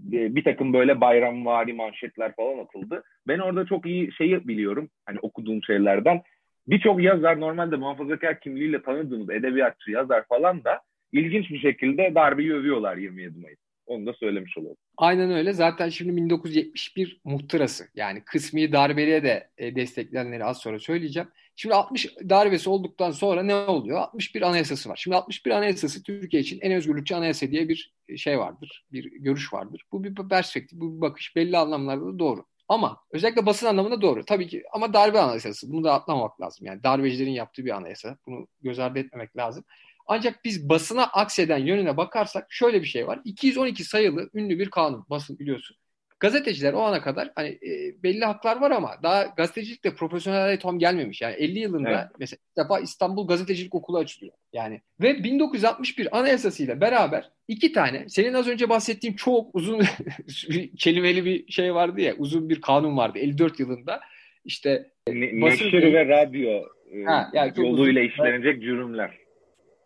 bir 0.09 0.43
takım 0.43 0.73
böyle 0.73 1.01
bayramvari 1.01 1.73
manşetler 1.73 2.35
falan 2.35 2.57
atıldı. 2.57 3.03
Ben 3.27 3.39
orada 3.39 3.65
çok 3.65 3.85
iyi 3.85 4.11
şeyi 4.11 4.47
biliyorum. 4.47 4.89
Hani 5.05 5.19
okuduğum 5.19 5.63
şeylerden. 5.63 6.21
Birçok 6.67 7.03
yazar 7.03 7.39
normalde 7.39 7.75
muhafazakar 7.75 8.39
kimliğiyle 8.39 8.81
tanıdığınız 8.81 9.29
edebiyatçı 9.29 9.91
yazar 9.91 10.25
falan 10.27 10.63
da 10.63 10.81
ilginç 11.11 11.49
bir 11.49 11.59
şekilde 11.59 12.15
darbeyi 12.15 12.53
övüyorlar 12.53 12.97
27 12.97 13.39
Mayıs. 13.39 13.59
Onu 13.87 14.05
da 14.05 14.13
söylemiş 14.13 14.57
olalım. 14.57 14.77
Aynen 14.97 15.31
öyle. 15.31 15.53
Zaten 15.53 15.89
şimdi 15.89 16.15
1971 16.15 17.21
muhtırası 17.23 17.87
yani 17.95 18.23
kısmi 18.25 18.71
darbeliğe 18.71 19.23
de 19.23 19.49
e, 19.57 19.75
destekleyenleri 19.75 20.45
az 20.45 20.57
sonra 20.57 20.79
söyleyeceğim. 20.79 21.29
Şimdi 21.55 21.75
60 21.75 22.15
darbesi 22.29 22.69
olduktan 22.69 23.11
sonra 23.11 23.43
ne 23.43 23.55
oluyor? 23.55 23.99
61 23.99 24.41
anayasası 24.41 24.89
var. 24.89 24.95
Şimdi 24.95 25.17
61 25.17 25.51
anayasası 25.51 26.03
Türkiye 26.03 26.41
için 26.41 26.59
en 26.61 26.71
özgürlükçü 26.71 27.15
anayasa 27.15 27.51
diye 27.51 27.69
bir 27.69 27.93
şey 28.17 28.39
vardır. 28.39 28.85
Bir 28.91 29.11
görüş 29.11 29.53
vardır. 29.53 29.83
Bu 29.91 30.03
bir 30.03 30.15
perspektif, 30.15 30.79
bu 30.79 30.95
bir 30.95 31.01
bakış. 31.01 31.35
Belli 31.35 31.57
anlamlarda 31.57 32.05
da 32.05 32.19
doğru. 32.19 32.45
Ama 32.69 32.97
özellikle 33.11 33.45
basın 33.45 33.67
anlamında 33.67 34.01
doğru. 34.01 34.25
Tabii 34.25 34.47
ki 34.47 34.63
ama 34.73 34.93
darbe 34.93 35.19
anayasası. 35.19 35.71
Bunu 35.71 35.83
da 35.83 35.93
atlamamak 35.93 36.41
lazım. 36.41 36.67
Yani 36.67 36.83
darbecilerin 36.83 37.31
yaptığı 37.31 37.65
bir 37.65 37.75
anayasa. 37.75 38.17
Bunu 38.27 38.47
göz 38.61 38.79
ardı 38.79 38.99
etmemek 38.99 39.37
lazım. 39.37 39.63
Ancak 40.07 40.45
biz 40.45 40.69
basına 40.69 41.03
akseden 41.03 41.57
yönüne 41.57 41.97
bakarsak 41.97 42.47
şöyle 42.49 42.81
bir 42.81 42.87
şey 42.87 43.07
var. 43.07 43.19
212 43.23 43.83
sayılı 43.83 44.29
ünlü 44.33 44.59
bir 44.59 44.69
kanun 44.69 45.05
basın 45.09 45.39
biliyorsun. 45.39 45.77
Gazeteciler 46.19 46.73
o 46.73 46.81
ana 46.81 47.01
kadar 47.01 47.31
hani 47.35 47.49
e, 47.49 48.03
belli 48.03 48.25
haklar 48.25 48.61
var 48.61 48.71
ama 48.71 48.95
daha 49.03 49.23
gazetecilikte 49.23 49.95
profesyonel 49.95 50.59
tam 50.59 50.79
gelmemiş. 50.79 51.21
Yani 51.21 51.35
50 51.35 51.59
yılında 51.59 51.89
evet. 51.89 52.15
mesela 52.19 52.37
ilk 52.49 52.57
defa 52.57 52.79
İstanbul 52.79 53.27
Gazetecilik 53.27 53.75
Okulu 53.75 53.97
açılıyor. 53.97 54.33
Yani 54.53 54.81
ve 55.01 55.23
1961 55.23 56.19
Anayasası 56.19 56.81
beraber 56.81 57.31
iki 57.47 57.71
tane 57.71 58.09
senin 58.09 58.33
az 58.33 58.47
önce 58.47 58.69
bahsettiğin 58.69 59.13
çok 59.13 59.55
uzun 59.55 59.81
kelimeli 60.77 61.25
bir 61.25 61.51
şey 61.51 61.73
vardı 61.75 62.01
ya 62.01 62.15
uzun 62.17 62.49
bir 62.49 62.61
kanun 62.61 62.97
vardı 62.97 63.19
54 63.19 63.59
yılında. 63.59 63.99
İşte 64.45 64.91
ne, 65.07 65.41
basın 65.41 65.71
ve 65.71 66.07
radyo 66.07 66.63
e, 66.91 67.03
ha, 67.03 67.29
yani 67.33 67.51
yoluyla 67.57 68.01
uzun, 68.01 68.09
işlenecek 68.09 68.61
cürümler 68.61 69.26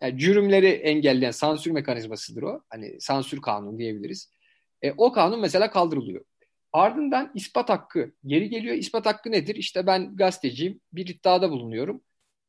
yani 0.02 0.18
cürümleri 0.18 0.66
engelleyen 0.66 1.30
sansür 1.30 1.70
mekanizmasıdır 1.70 2.42
o. 2.42 2.62
Hani 2.70 3.00
sansür 3.00 3.40
kanunu 3.40 3.78
diyebiliriz. 3.78 4.32
E, 4.82 4.92
o 4.92 5.12
kanun 5.12 5.40
mesela 5.40 5.70
kaldırılıyor. 5.70 6.24
Ardından 6.72 7.30
ispat 7.34 7.68
hakkı 7.68 8.12
geri 8.26 8.48
geliyor. 8.48 8.74
İspat 8.76 9.06
hakkı 9.06 9.32
nedir? 9.32 9.54
İşte 9.56 9.86
ben 9.86 10.16
gazeteciyim, 10.16 10.80
bir 10.92 11.06
iddiada 11.06 11.50
bulunuyorum. 11.50 12.02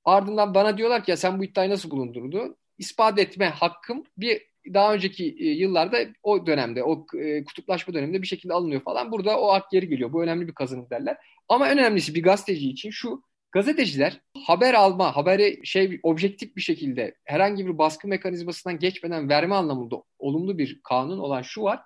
Ardından 0.06 0.54
bana 0.54 0.78
diyorlar 0.78 1.04
ki 1.04 1.12
ya 1.12 1.18
sen 1.18 1.40
bu 1.40 1.44
iddiayı 1.44 1.70
nasıl 1.70 1.92
bulundurdun? 1.92 2.56
İspat 2.78 3.20
etme 3.20 3.50
hakkım 3.50 4.04
bir 4.18 4.42
daha 4.74 4.94
önceki 4.94 5.36
e, 5.40 5.46
yıllarda 5.46 5.98
o 6.24 6.48
dönemde, 6.48 6.84
o 6.84 7.06
e, 7.18 7.44
kutuplaşma 7.44 7.94
döneminde 7.94 8.22
bir 8.22 8.28
şekilde 8.28 8.54
alınıyor 8.54 8.82
falan. 8.82 9.12
Burada 9.12 9.40
o 9.40 9.54
hak 9.54 9.72
geri 9.72 9.90
geliyor. 9.90 10.14
Bu 10.14 10.24
önemli 10.24 10.48
bir 10.48 10.54
kazanım 10.54 10.90
derler. 10.90 11.18
Ama 11.50 11.68
en 11.70 11.78
önemlisi 11.78 12.16
bir 12.16 12.24
gazeteci 12.24 12.70
için 12.70 12.90
şu. 12.90 13.24
Gazeteciler 13.54 14.22
haber 14.48 14.74
alma, 14.74 15.16
haberi 15.16 15.62
şey 15.64 16.00
objektif 16.04 16.56
bir 16.56 16.62
şekilde 16.62 17.16
herhangi 17.24 17.68
bir 17.68 17.78
baskı 17.78 18.08
mekanizmasından 18.08 18.80
geçmeden 18.80 19.30
verme 19.30 19.56
anlamında 19.56 20.04
olumlu 20.20 20.58
bir 20.58 20.82
kanun 20.84 21.20
olan 21.20 21.42
şu 21.42 21.64
var. 21.64 21.80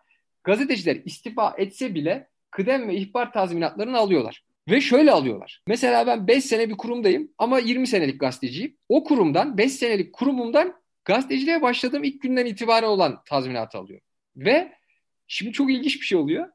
Gazeteciler 0.44 0.96
istifa 1.06 1.56
etse 1.58 1.96
bile 1.96 2.30
kıdem 2.52 2.88
ve 2.88 2.96
ihbar 2.96 3.34
tazminatlarını 3.34 3.98
alıyorlar. 3.98 4.44
Ve 4.70 4.82
şöyle 4.82 5.12
alıyorlar. 5.12 5.64
Mesela 5.68 6.08
ben 6.08 6.28
5 6.28 6.46
sene 6.46 6.70
bir 6.70 6.78
kurumdayım 6.78 7.32
ama 7.38 7.60
20 7.60 7.88
senelik 7.88 8.20
gazeteciyim. 8.20 8.78
O 8.90 9.04
kurumdan 9.04 9.58
5 9.58 9.72
senelik 9.72 10.14
kurumumdan 10.14 10.74
gazeteciliğe 11.06 11.62
başladığım 11.62 12.04
ilk 12.04 12.22
günden 12.22 12.46
itibaren 12.46 12.88
olan 12.88 13.22
tazminatı 13.26 13.78
alıyor. 13.78 14.02
Ve 14.36 14.74
şimdi 15.28 15.52
çok 15.52 15.72
ilginç 15.72 16.02
bir 16.02 16.06
şey 16.06 16.18
oluyor. 16.18 16.48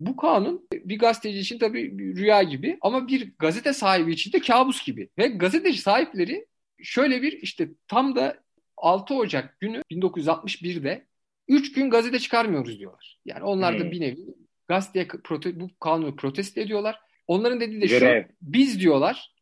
Bu 0.00 0.16
kanun 0.16 0.68
bir 0.72 0.98
gazeteci 0.98 1.38
için 1.38 1.58
tabii 1.58 1.98
bir 1.98 2.16
rüya 2.16 2.42
gibi 2.42 2.78
ama 2.80 3.08
bir 3.08 3.32
gazete 3.38 3.72
sahibi 3.72 4.12
için 4.12 4.32
de 4.32 4.40
kabus 4.40 4.84
gibi. 4.84 5.08
Ve 5.18 5.26
gazeteci 5.28 5.78
sahipleri 5.78 6.46
şöyle 6.82 7.22
bir 7.22 7.32
işte 7.32 7.68
tam 7.88 8.16
da 8.16 8.42
6 8.76 9.14
Ocak 9.14 9.60
günü 9.60 9.82
1961'de 9.90 11.06
3 11.48 11.72
gün 11.72 11.90
gazete 11.90 12.18
çıkarmıyoruz 12.18 12.78
diyorlar. 12.78 13.20
Yani 13.24 13.44
onlar 13.44 13.80
da 13.80 13.84
hmm. 13.84 13.90
bir 13.90 14.00
nevi 14.00 14.26
gazeteye 14.68 15.08
prote 15.24 15.60
bu 15.60 15.70
kanunu 15.80 16.16
protesto 16.16 16.60
ediyorlar. 16.60 17.00
Onların 17.26 17.60
dediği 17.60 17.80
de 17.80 17.88
şu 17.88 18.34
biz 18.42 18.80
diyorlar 18.80 19.36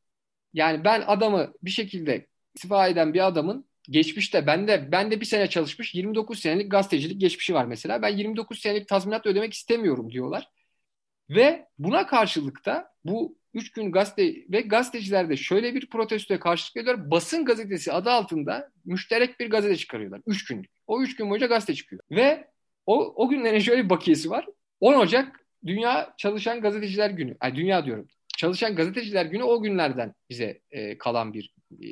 yani 0.53 0.85
ben 0.85 1.03
adamı 1.07 1.53
bir 1.63 1.71
şekilde 1.71 2.27
istifa 2.55 2.89
eden 2.89 3.15
bir 3.15 3.27
adamın 3.27 3.67
geçmişte 3.91 4.47
ben 4.47 4.69
de 4.69 4.93
ben 4.93 5.11
de 5.11 5.21
bir 5.21 5.27
sene 5.27 5.47
çalışmış 5.47 5.95
29 5.95 6.39
senelik 6.39 6.71
gazetecilik 6.71 7.21
geçmişi 7.21 7.55
var 7.55 7.65
mesela. 7.65 8.03
Ben 8.03 8.17
29 8.17 8.59
senelik 8.59 8.89
tazminat 8.89 9.27
ödemek 9.27 9.53
istemiyorum 9.53 10.11
diyorlar. 10.11 10.49
Ve 11.31 11.69
buna 11.79 12.07
karşılık 12.07 12.67
da 12.67 12.93
bu 13.05 13.39
3 13.55 13.73
gün 13.73 13.93
gazete 13.93 14.35
ve 14.53 14.61
gazeteciler 14.61 15.29
de 15.29 15.37
şöyle 15.37 15.75
bir 15.75 15.89
protestoya 15.91 16.41
karşılık 16.41 16.77
ediyorlar. 16.77 17.11
Basın 17.11 17.45
gazetesi 17.45 17.93
adı 17.93 18.11
altında 18.11 18.71
müşterek 18.85 19.41
bir 19.41 19.51
gazete 19.51 19.77
çıkarıyorlar. 19.77 20.21
3 20.27 20.45
günlük. 20.45 20.71
O 20.87 21.03
3 21.03 21.17
gün 21.17 21.31
boyunca 21.31 21.47
gazete 21.47 21.75
çıkıyor. 21.75 22.03
Ve 22.11 22.49
o, 22.87 23.15
o 23.17 23.29
günlerin 23.29 23.59
şöyle 23.59 23.85
bir 23.85 23.91
bakiyesi 23.91 24.31
var. 24.31 24.47
10 24.81 24.95
Ocak 24.95 25.41
Dünya 25.67 26.15
Çalışan 26.19 26.61
Gazeteciler 26.61 27.11
Günü. 27.11 27.37
Ay 27.41 27.57
dünya 27.57 27.85
diyorum. 27.85 28.09
Çalışan 28.37 28.77
Gazeteciler 28.77 29.27
Günü 29.27 29.43
o 29.43 29.63
günlerden 29.63 30.15
bize 30.31 30.61
e, 30.71 30.99
kalan 30.99 31.35
bir 31.35 31.55
e, 31.83 31.87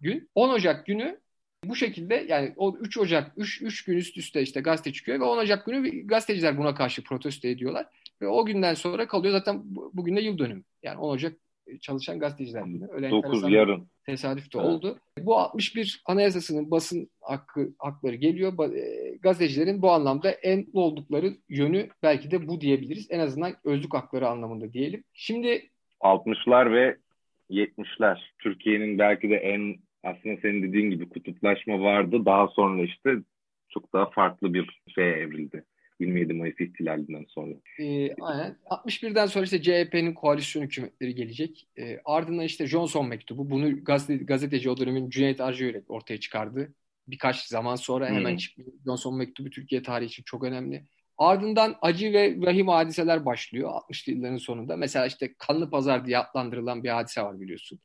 gün. 0.00 0.30
10 0.34 0.48
Ocak 0.48 0.86
günü 0.86 1.20
bu 1.64 1.76
şekilde 1.76 2.26
yani 2.28 2.52
o 2.56 2.76
3 2.80 2.98
Ocak 2.98 3.32
3, 3.36 3.62
3 3.62 3.84
gün 3.84 3.96
üst 3.96 4.18
üste 4.18 4.42
işte 4.42 4.60
gazete 4.60 4.92
çıkıyor 4.92 5.20
ve 5.20 5.24
10 5.24 5.38
Ocak 5.38 5.66
günü 5.66 6.06
gazeteciler 6.06 6.58
buna 6.58 6.74
karşı 6.74 7.04
protesto 7.04 7.48
ediyorlar. 7.48 7.86
Ve 8.22 8.28
o 8.28 8.44
günden 8.44 8.74
sonra 8.74 9.06
kalıyor 9.06 9.32
zaten 9.32 9.62
bugün 9.64 10.16
de 10.16 10.20
yıl 10.20 10.38
dönümü. 10.38 10.62
Yani 10.82 10.98
10 10.98 11.10
Ocak 11.10 11.32
çalışan 11.80 12.18
gazeteciler 12.18 12.62
günü. 12.62 12.88
Öyle 12.90 13.10
9 13.10 13.52
yarın. 13.52 13.88
Tesadüf 14.06 14.54
de 14.54 14.58
evet. 14.58 14.66
oldu. 14.66 14.98
Bu 15.18 15.38
61 15.38 16.02
anayasasının 16.06 16.70
basın 16.70 17.10
hakkı 17.20 17.74
hakları 17.78 18.14
geliyor. 18.14 18.74
E, 18.74 19.16
gazetecilerin 19.16 19.82
bu 19.82 19.90
anlamda 19.90 20.30
en 20.30 20.66
oldukları 20.72 21.36
yönü 21.48 21.88
belki 22.02 22.30
de 22.30 22.48
bu 22.48 22.60
diyebiliriz. 22.60 23.06
En 23.10 23.18
azından 23.18 23.54
özlük 23.64 23.94
hakları 23.94 24.28
anlamında 24.28 24.72
diyelim. 24.72 25.04
Şimdi 25.12 25.70
60'lar 26.00 26.72
ve 26.72 26.96
70'ler 27.50 28.18
Türkiye'nin 28.38 28.98
belki 28.98 29.30
de 29.30 29.36
en 29.36 29.76
aslında 30.02 30.40
senin 30.42 30.62
dediğin 30.62 30.90
gibi 30.90 31.08
kutuplaşma 31.08 31.80
vardı. 31.80 32.24
Daha 32.24 32.48
sonra 32.48 32.82
işte 32.82 33.16
çok 33.68 33.92
daha 33.92 34.10
farklı 34.10 34.54
bir 34.54 34.80
şeye 34.94 35.12
evrildi. 35.12 35.64
27 36.00 36.32
Mayıs 36.32 36.60
ihtilalinden 36.60 37.24
sonra. 37.28 37.54
E, 37.78 38.14
aynen. 38.14 38.56
61'den 38.64 39.26
sonra 39.26 39.44
işte 39.44 39.62
CHP'nin 39.62 40.14
koalisyon 40.14 40.62
hükümetleri 40.62 41.14
gelecek. 41.14 41.68
E, 41.78 42.00
ardından 42.04 42.44
işte 42.44 42.66
Johnson 42.66 43.08
mektubu. 43.08 43.50
Bunu 43.50 43.84
gazete, 43.84 44.24
gazeteci 44.24 44.70
o 44.70 44.76
dönemin 44.76 45.10
Cüneyt 45.10 45.40
Arcıörek 45.40 45.90
ortaya 45.90 46.20
çıkardı. 46.20 46.74
Birkaç 47.08 47.46
zaman 47.46 47.76
sonra 47.76 48.06
hemen 48.08 48.30
hmm. 48.30 48.36
çıktı. 48.36 48.62
Johnson 48.84 49.16
mektubu 49.16 49.50
Türkiye 49.50 49.82
tarihi 49.82 50.08
için 50.08 50.22
çok 50.22 50.44
önemli. 50.44 50.84
Ardından 51.18 51.76
acı 51.82 52.12
ve 52.12 52.40
vahim 52.40 52.68
hadiseler 52.68 53.26
başlıyor 53.26 53.70
60'lı 53.70 54.12
yılların 54.12 54.36
sonunda. 54.36 54.76
Mesela 54.76 55.06
işte 55.06 55.34
Kanlı 55.38 55.70
Pazar 55.70 56.06
diye 56.06 56.18
adlandırılan 56.18 56.84
bir 56.84 56.88
hadise 56.88 57.22
var 57.22 57.40
biliyorsun. 57.40 57.78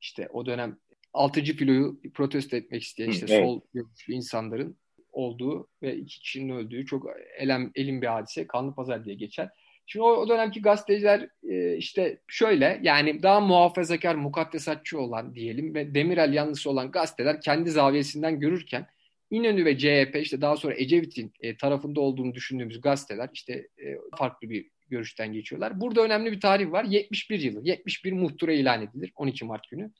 İşte 0.00 0.28
o 0.32 0.46
dönem 0.46 0.78
6. 1.12 1.42
filoyu 1.42 2.00
protesto 2.14 2.56
etmek 2.56 2.82
isteyen 2.82 3.08
işte 3.08 3.26
evet. 3.28 3.44
sol 3.44 3.60
görüşlü 3.74 4.14
insanların 4.14 4.76
olduğu 5.12 5.68
ve 5.82 5.96
iki 5.96 6.20
kişinin 6.20 6.56
öldüğü 6.56 6.86
çok 6.86 7.06
elem, 7.38 7.70
elim 7.74 8.02
bir 8.02 8.06
hadise. 8.06 8.46
Kanlı 8.46 8.74
Pazar 8.74 9.04
diye 9.04 9.14
geçer. 9.16 9.48
Şimdi 9.86 10.02
o, 10.02 10.08
o 10.08 10.28
dönemki 10.28 10.62
gazeteciler 10.62 11.28
e, 11.48 11.76
işte 11.76 12.20
şöyle 12.28 12.80
yani 12.82 13.22
daha 13.22 13.40
muhafazakar, 13.40 14.14
mukaddesatçı 14.14 15.00
olan 15.00 15.34
diyelim 15.34 15.74
ve 15.74 15.94
Demirel 15.94 16.32
yanlısı 16.32 16.70
olan 16.70 16.90
gazeteler 16.90 17.40
kendi 17.40 17.70
zaviyesinden 17.70 18.40
görürken 18.40 18.86
İnönü 19.30 19.64
ve 19.64 19.78
CHP 19.78 20.16
işte 20.16 20.40
daha 20.40 20.56
sonra 20.56 20.74
Ecevit'in 20.74 21.32
e, 21.40 21.56
tarafında 21.56 22.00
olduğunu 22.00 22.34
düşündüğümüz 22.34 22.80
gazeteler 22.80 23.30
işte 23.32 23.52
e, 23.52 23.96
farklı 24.18 24.50
bir 24.50 24.70
görüşten 24.88 25.32
geçiyorlar. 25.32 25.80
Burada 25.80 26.02
önemli 26.02 26.32
bir 26.32 26.40
tarih 26.40 26.72
var. 26.72 26.84
71 26.84 27.40
yılı. 27.40 27.60
71 27.64 28.12
muhtıra 28.12 28.52
ilan 28.52 28.82
edilir 28.82 29.12
12 29.16 29.44
Mart 29.44 29.70
günü. 29.70 29.92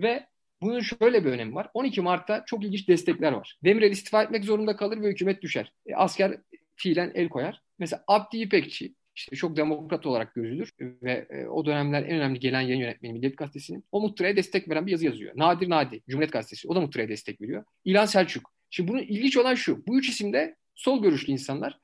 Ve 0.00 0.26
bunun 0.62 0.80
şöyle 0.80 1.24
bir 1.24 1.30
önemi 1.30 1.54
var. 1.54 1.70
12 1.74 2.00
Mart'ta 2.00 2.44
çok 2.46 2.64
ilginç 2.64 2.88
destekler 2.88 3.32
var. 3.32 3.58
Demirel 3.64 3.90
istifa 3.90 4.22
etmek 4.22 4.44
zorunda 4.44 4.76
kalır 4.76 5.02
ve 5.02 5.08
hükümet 5.08 5.42
düşer. 5.42 5.72
E, 5.86 5.94
asker 5.94 6.40
fiilen 6.76 7.12
el 7.14 7.28
koyar. 7.28 7.62
Mesela 7.78 8.04
Abdi 8.06 8.38
İpekçi 8.38 8.94
işte 9.14 9.36
çok 9.36 9.56
demokrat 9.56 10.06
olarak 10.06 10.34
görülür 10.34 10.72
ve 10.80 11.26
e, 11.30 11.46
o 11.46 11.66
dönemler 11.66 12.02
en 12.02 12.10
önemli 12.10 12.40
gelen 12.40 12.60
yayın 12.60 12.80
yönetmeni 12.80 13.12
Milliyet 13.12 13.36
Gazetesi'nin 13.38 13.84
o 13.92 14.00
muhtıraya 14.00 14.36
destek 14.36 14.68
veren 14.68 14.86
bir 14.86 14.92
yazı 14.92 15.04
yazıyor. 15.04 15.32
Nadir 15.36 15.70
Nadi, 15.70 16.00
Cumhuriyet 16.08 16.32
Gazetesi 16.32 16.68
o 16.68 16.74
da 16.74 16.80
muhtıraya 16.80 17.08
destek 17.08 17.40
veriyor. 17.40 17.64
İlhan 17.84 18.06
Selçuk. 18.06 18.52
Şimdi 18.70 18.92
bunun 18.92 19.02
ilginç 19.02 19.36
olan 19.36 19.54
şu. 19.54 19.86
Bu 19.86 19.98
üç 19.98 20.08
isim 20.08 20.32
de 20.32 20.56
sol 20.74 21.02
görüşlü 21.02 21.32
insanlar 21.32 21.78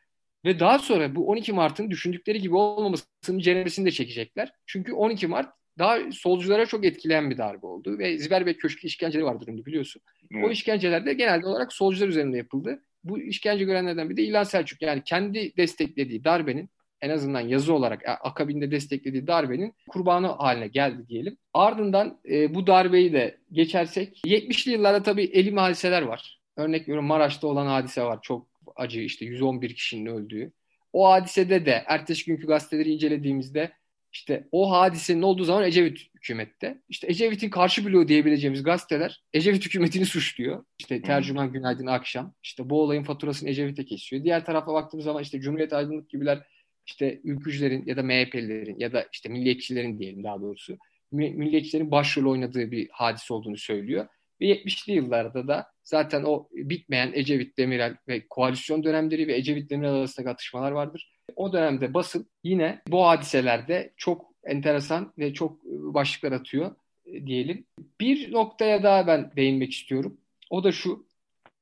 ve 0.45 0.61
daha 0.61 0.79
sonra 0.79 1.15
bu 1.15 1.29
12 1.29 1.53
Mart'ın 1.53 1.91
düşündükleri 1.91 2.41
gibi 2.41 2.57
olmamasının 2.57 3.39
ceremesini 3.39 3.87
de 3.87 3.91
çekecekler. 3.91 4.53
Çünkü 4.67 4.93
12 4.93 5.27
Mart 5.27 5.58
daha 5.79 6.13
solculara 6.13 6.67
çok 6.67 6.85
etkileyen 6.85 7.31
bir 7.31 7.39
darbe 7.39 7.67
oldu. 7.67 7.99
Ve 7.99 8.19
Ziber 8.19 8.47
ve 8.47 8.55
Köşkü 8.55 8.87
işkenceleri 8.87 9.27
var 9.27 9.41
durumda 9.41 9.67
biliyorsun. 9.67 10.03
Evet. 10.35 10.45
O 10.45 10.51
işkenceler 10.51 11.07
de 11.07 11.13
genelde 11.13 11.47
olarak 11.47 11.73
solcular 11.73 12.09
üzerinde 12.09 12.37
yapıldı. 12.37 12.83
Bu 13.05 13.19
işkence 13.19 13.65
görenlerden 13.65 14.11
bir 14.11 14.17
de 14.17 14.23
İlhan 14.23 14.45
Selçuk. 14.45 14.83
Yani 14.83 15.03
kendi 15.05 15.57
desteklediği 15.57 16.25
darbenin 16.25 16.71
en 17.01 17.11
azından 17.11 17.41
yazı 17.41 17.75
olarak 17.75 18.03
akabinde 18.21 18.71
desteklediği 18.71 19.27
darbenin 19.27 19.75
kurbanı 19.89 20.27
haline 20.27 20.69
geldi 20.69 21.09
diyelim. 21.09 21.37
Ardından 21.55 22.21
e, 22.31 22.55
bu 22.55 22.67
darbeyi 22.67 23.13
de 23.13 23.39
geçersek 23.53 24.21
70'li 24.27 24.73
yıllarda 24.73 25.03
tabii 25.03 25.25
elim 25.25 25.57
hadiseler 25.57 26.03
var. 26.03 26.41
Örnek 26.57 26.83
veriyorum 26.83 27.05
Maraş'ta 27.05 27.47
olan 27.47 27.67
hadise 27.67 28.03
var. 28.03 28.19
Çok 28.23 28.47
acı 28.77 29.01
işte 29.01 29.25
111 29.25 29.75
kişinin 29.75 30.07
öldüğü. 30.07 30.53
O 30.93 31.11
hadisede 31.11 31.67
de 31.67 31.85
ertesi 31.87 32.25
günkü 32.25 32.47
gazeteleri 32.47 32.93
incelediğimizde 32.93 33.73
işte 34.19 34.49
o 34.53 34.71
hadisenin 34.71 35.23
olduğu 35.23 35.45
zaman 35.45 35.65
Ecevit 35.65 35.99
hükümette. 36.15 36.83
İşte 36.89 37.07
Ecevit'in 37.07 37.51
karşı 37.51 37.87
bloğu 37.87 38.09
diyebileceğimiz 38.09 38.63
gazeteler 38.63 39.23
Ecevit 39.33 39.67
hükümetini 39.67 40.07
suçluyor. 40.07 40.65
İşte 40.79 41.03
Tercüman 41.03 41.53
Günaydın 41.53 41.87
Akşam. 41.87 42.35
İşte 42.43 42.71
bu 42.71 42.83
olayın 42.83 43.03
faturasını 43.03 43.49
Ecevit'e 43.51 43.85
kesiyor. 43.85 44.25
Diğer 44.25 44.45
tarafa 44.45 44.75
baktığımız 44.75 45.05
zaman 45.05 45.23
işte 45.23 45.41
Cumhuriyet 45.41 45.73
Aydınlık 45.73 46.11
gibiler 46.11 46.47
işte 46.87 47.21
ülkücülerin 47.25 47.87
ya 47.87 47.97
da 47.97 48.03
MHP'lilerin 48.03 48.79
ya 48.79 48.93
da 48.93 49.07
işte 49.13 49.29
milliyetçilerin 49.29 49.99
diyelim 49.99 50.25
daha 50.25 50.41
doğrusu 50.41 50.79
milliyetçilerin 51.13 51.91
başrol 51.91 52.31
oynadığı 52.31 52.71
bir 52.71 52.89
hadise 52.93 53.35
olduğunu 53.35 53.57
söylüyor. 53.57 54.07
Ve 54.41 54.47
70'li 54.47 54.93
yıllarda 54.93 55.49
da 55.49 55.67
zaten 55.85 56.23
o 56.23 56.49
bitmeyen 56.53 57.13
Ecevit 57.15 57.59
Demirel 57.59 57.97
ve 58.09 58.27
koalisyon 58.29 58.85
dönemleri 58.85 59.29
ve 59.29 59.37
Ecevit 59.37 59.71
Demirel 59.71 59.93
arasındaki 59.93 60.31
atışmalar 60.31 60.73
vardır. 60.73 61.18
O 61.37 61.53
dönemde 61.53 61.95
basın 61.95 62.27
yine 62.45 62.83
bu 62.89 63.07
hadiselerde 63.07 63.93
çok 63.97 64.29
enteresan 64.45 65.13
ve 65.19 65.35
çok 65.35 65.65
başlıklar 65.65 66.33
atıyor 66.33 66.77
e, 67.07 67.27
diyelim. 67.27 67.65
Bir 68.01 68.33
noktaya 68.33 68.83
daha 68.83 69.07
ben 69.07 69.33
değinmek 69.37 69.73
istiyorum. 69.73 70.21
O 70.51 70.65
da 70.65 70.73
şu. 70.73 71.07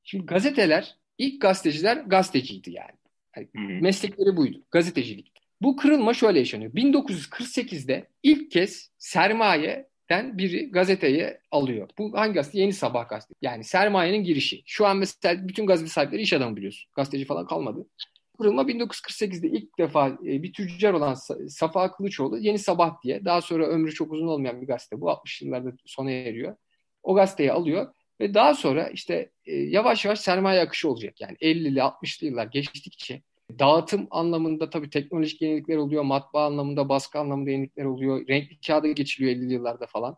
Şimdi 0.04 0.26
gazeteler, 0.26 0.96
ilk 1.18 1.42
gazeteciler 1.42 1.96
gazeteciydi 1.96 2.70
yani. 2.70 2.96
yani 3.36 3.80
meslekleri 3.80 4.36
buydu. 4.36 4.62
Gazetecilik. 4.70 5.32
Bu 5.62 5.76
kırılma 5.76 6.14
şöyle 6.14 6.38
yaşanıyor. 6.38 6.72
1948'de 6.72 8.08
ilk 8.22 8.50
kez 8.50 8.90
sermayeden 8.98 10.38
biri 10.38 10.70
gazeteyi 10.70 11.38
alıyor. 11.50 11.88
Bu 11.98 12.18
hangi 12.18 12.34
gazete? 12.34 12.58
Yeni 12.58 12.72
Sabah 12.72 13.08
gazetesi. 13.08 13.38
Yani 13.42 13.64
sermayenin 13.64 14.24
girişi. 14.24 14.62
Şu 14.66 14.86
an 14.86 14.96
mesela 14.96 15.48
bütün 15.48 15.66
gazete 15.66 15.90
sahipleri 15.90 16.22
iş 16.22 16.32
adamı 16.32 16.56
biliyorsun. 16.56 16.90
Gazeteci 16.94 17.24
falan 17.24 17.46
kalmadı 17.46 17.86
kurulma 18.36 18.62
1948'de 18.62 19.48
ilk 19.48 19.78
defa 19.78 20.08
e, 20.08 20.42
bir 20.42 20.52
tüccar 20.52 20.92
olan 20.92 21.14
Safa 21.48 21.92
Kılıçoğlu 21.92 22.38
Yeni 22.38 22.58
Sabah 22.58 23.02
diye 23.02 23.24
daha 23.24 23.40
sonra 23.40 23.66
ömrü 23.66 23.92
çok 23.92 24.12
uzun 24.12 24.26
olmayan 24.26 24.62
bir 24.62 24.66
gazete 24.66 25.00
bu 25.00 25.10
60 25.10 25.42
yıllarda 25.42 25.72
sona 25.84 26.10
eriyor. 26.10 26.56
O 27.02 27.14
gazeteyi 27.14 27.52
alıyor 27.52 27.94
Ve 28.20 28.34
daha 28.34 28.54
sonra 28.54 28.88
işte 28.88 29.30
e, 29.44 29.56
yavaş 29.56 30.04
yavaş 30.04 30.20
sermaye 30.20 30.60
akışı 30.60 30.90
olacak. 30.90 31.20
Yani 31.20 31.36
50'li 31.40 31.78
60'lı 31.78 32.26
yıllar 32.26 32.46
geçtikçe 32.46 33.22
dağıtım 33.58 34.06
anlamında 34.10 34.70
tabii 34.70 34.90
teknolojik 34.90 35.42
yenilikler 35.42 35.76
oluyor. 35.76 36.02
Matbaa 36.02 36.46
anlamında, 36.46 36.88
baskı 36.88 37.18
anlamında 37.18 37.50
yenilikler 37.50 37.84
oluyor. 37.84 38.28
Renkli 38.28 38.60
kağıda 38.66 38.88
geçiliyor 38.88 39.32
50'li 39.32 39.52
yıllarda 39.52 39.86
falan. 39.86 40.16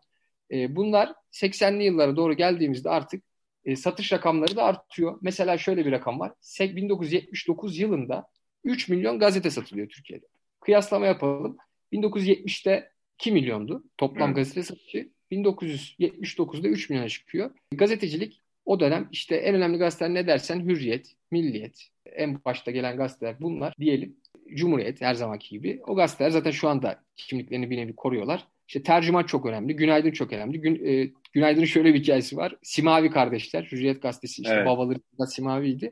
E, 0.51 0.75
bunlar 0.75 1.13
80'li 1.31 1.83
yıllara 1.83 2.15
doğru 2.15 2.33
geldiğimizde 2.33 2.89
artık 2.89 3.23
e, 3.65 3.75
satış 3.75 4.13
rakamları 4.13 4.55
da 4.55 4.63
artıyor. 4.63 5.17
Mesela 5.21 5.57
şöyle 5.57 5.85
bir 5.85 5.91
rakam 5.91 6.19
var. 6.19 6.31
1979 6.59 7.79
yılında 7.79 8.27
3 8.63 8.89
milyon 8.89 9.19
gazete 9.19 9.49
satılıyor 9.49 9.89
Türkiye'de. 9.89 10.25
Kıyaslama 10.61 11.05
yapalım. 11.05 11.57
1970'te 11.93 12.91
2 13.19 13.31
milyondu 13.31 13.83
toplam 13.97 14.27
evet. 14.27 14.35
gazete 14.35 14.63
satışı. 14.63 15.09
1979'da 15.31 16.67
3 16.67 16.89
milyona 16.89 17.09
çıkıyor. 17.09 17.51
Gazetecilik 17.71 18.41
o 18.65 18.79
dönem 18.79 19.07
işte 19.11 19.35
en 19.35 19.55
önemli 19.55 19.77
gazeteler 19.77 20.13
ne 20.13 20.27
dersen 20.27 20.59
Hürriyet, 20.59 21.15
Milliyet, 21.31 21.87
en 22.05 22.45
başta 22.45 22.71
gelen 22.71 22.97
gazeteler 22.97 23.35
bunlar 23.41 23.73
diyelim. 23.79 24.17
Cumhuriyet 24.55 25.01
her 25.01 25.13
zamanki 25.13 25.49
gibi. 25.49 25.81
O 25.87 25.95
gazeteler 25.95 26.29
zaten 26.29 26.51
şu 26.51 26.69
anda 26.69 27.03
kimliklerini 27.15 27.69
bir 27.69 27.77
nevi 27.77 27.95
koruyorlar. 27.95 28.47
İşte 28.69 28.83
tercüman 28.83 29.23
çok 29.23 29.45
önemli. 29.45 29.75
Günaydın 29.75 30.11
çok 30.11 30.33
önemli. 30.33 30.61
Gün, 30.61 30.85
e, 30.85 31.11
Günaydın'ın 31.33 31.65
şöyle 31.65 31.93
bir 31.93 31.99
hikayesi 31.99 32.37
var. 32.37 32.55
Simavi 32.63 33.09
kardeşler. 33.09 33.67
Hürriyet 33.71 34.01
gazetesi 34.01 34.41
işte 34.41 34.53
evet. 34.53 34.67
babaları 34.67 34.99
da 35.19 35.25
Simavi'ydi. 35.25 35.91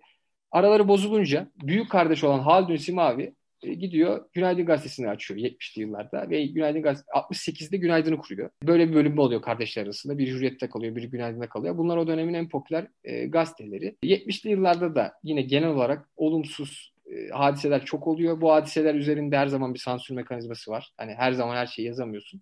Araları 0.52 0.88
bozulunca 0.88 1.48
büyük 1.64 1.90
kardeş 1.90 2.24
olan 2.24 2.40
Haldun 2.40 2.76
Simavi 2.76 3.34
e, 3.64 3.74
gidiyor 3.74 4.26
Günaydın 4.34 4.66
Gazetesi'ni 4.66 5.10
açıyor 5.10 5.40
70'li 5.40 5.82
yıllarda 5.82 6.30
ve 6.30 6.46
Günaydın 6.46 6.82
Gazetesi 6.82 7.12
68'de 7.12 7.78
Günaydın'ı 7.78 8.18
kuruyor. 8.18 8.50
Böyle 8.64 8.90
bir 8.90 8.94
bölüm 8.94 9.20
oluyor 9.20 9.42
kardeşler 9.42 9.84
arasında. 9.84 10.18
Biri 10.18 10.32
Hürriyet'te 10.32 10.70
kalıyor, 10.70 10.96
biri 10.96 11.10
Günaydın'da 11.10 11.50
kalıyor. 11.50 11.78
Bunlar 11.78 11.98
o 11.98 12.08
dönemin 12.08 12.34
en 12.34 12.50
popüler 12.50 12.88
e, 13.04 13.26
gazeteleri. 13.26 13.96
70'li 14.04 14.50
yıllarda 14.50 14.96
da 14.96 15.14
yine 15.24 15.42
genel 15.42 15.70
olarak 15.70 16.10
olumsuz 16.18 16.94
e, 17.06 17.30
hadiseler 17.30 17.86
çok 17.86 18.08
oluyor. 18.08 18.42
Bu 18.42 18.52
hadiseler 18.52 18.96
üzerinde 18.96 19.38
her 19.38 19.48
zaman 19.48 19.74
bir 19.74 19.80
sansür 19.80 20.16
mekanizması 20.16 20.72
var. 20.72 20.92
Hani 20.98 21.14
her 21.14 21.32
zaman 21.32 21.56
her 21.56 21.68
şeyi 21.68 21.88
yazamıyorsun 21.88 22.42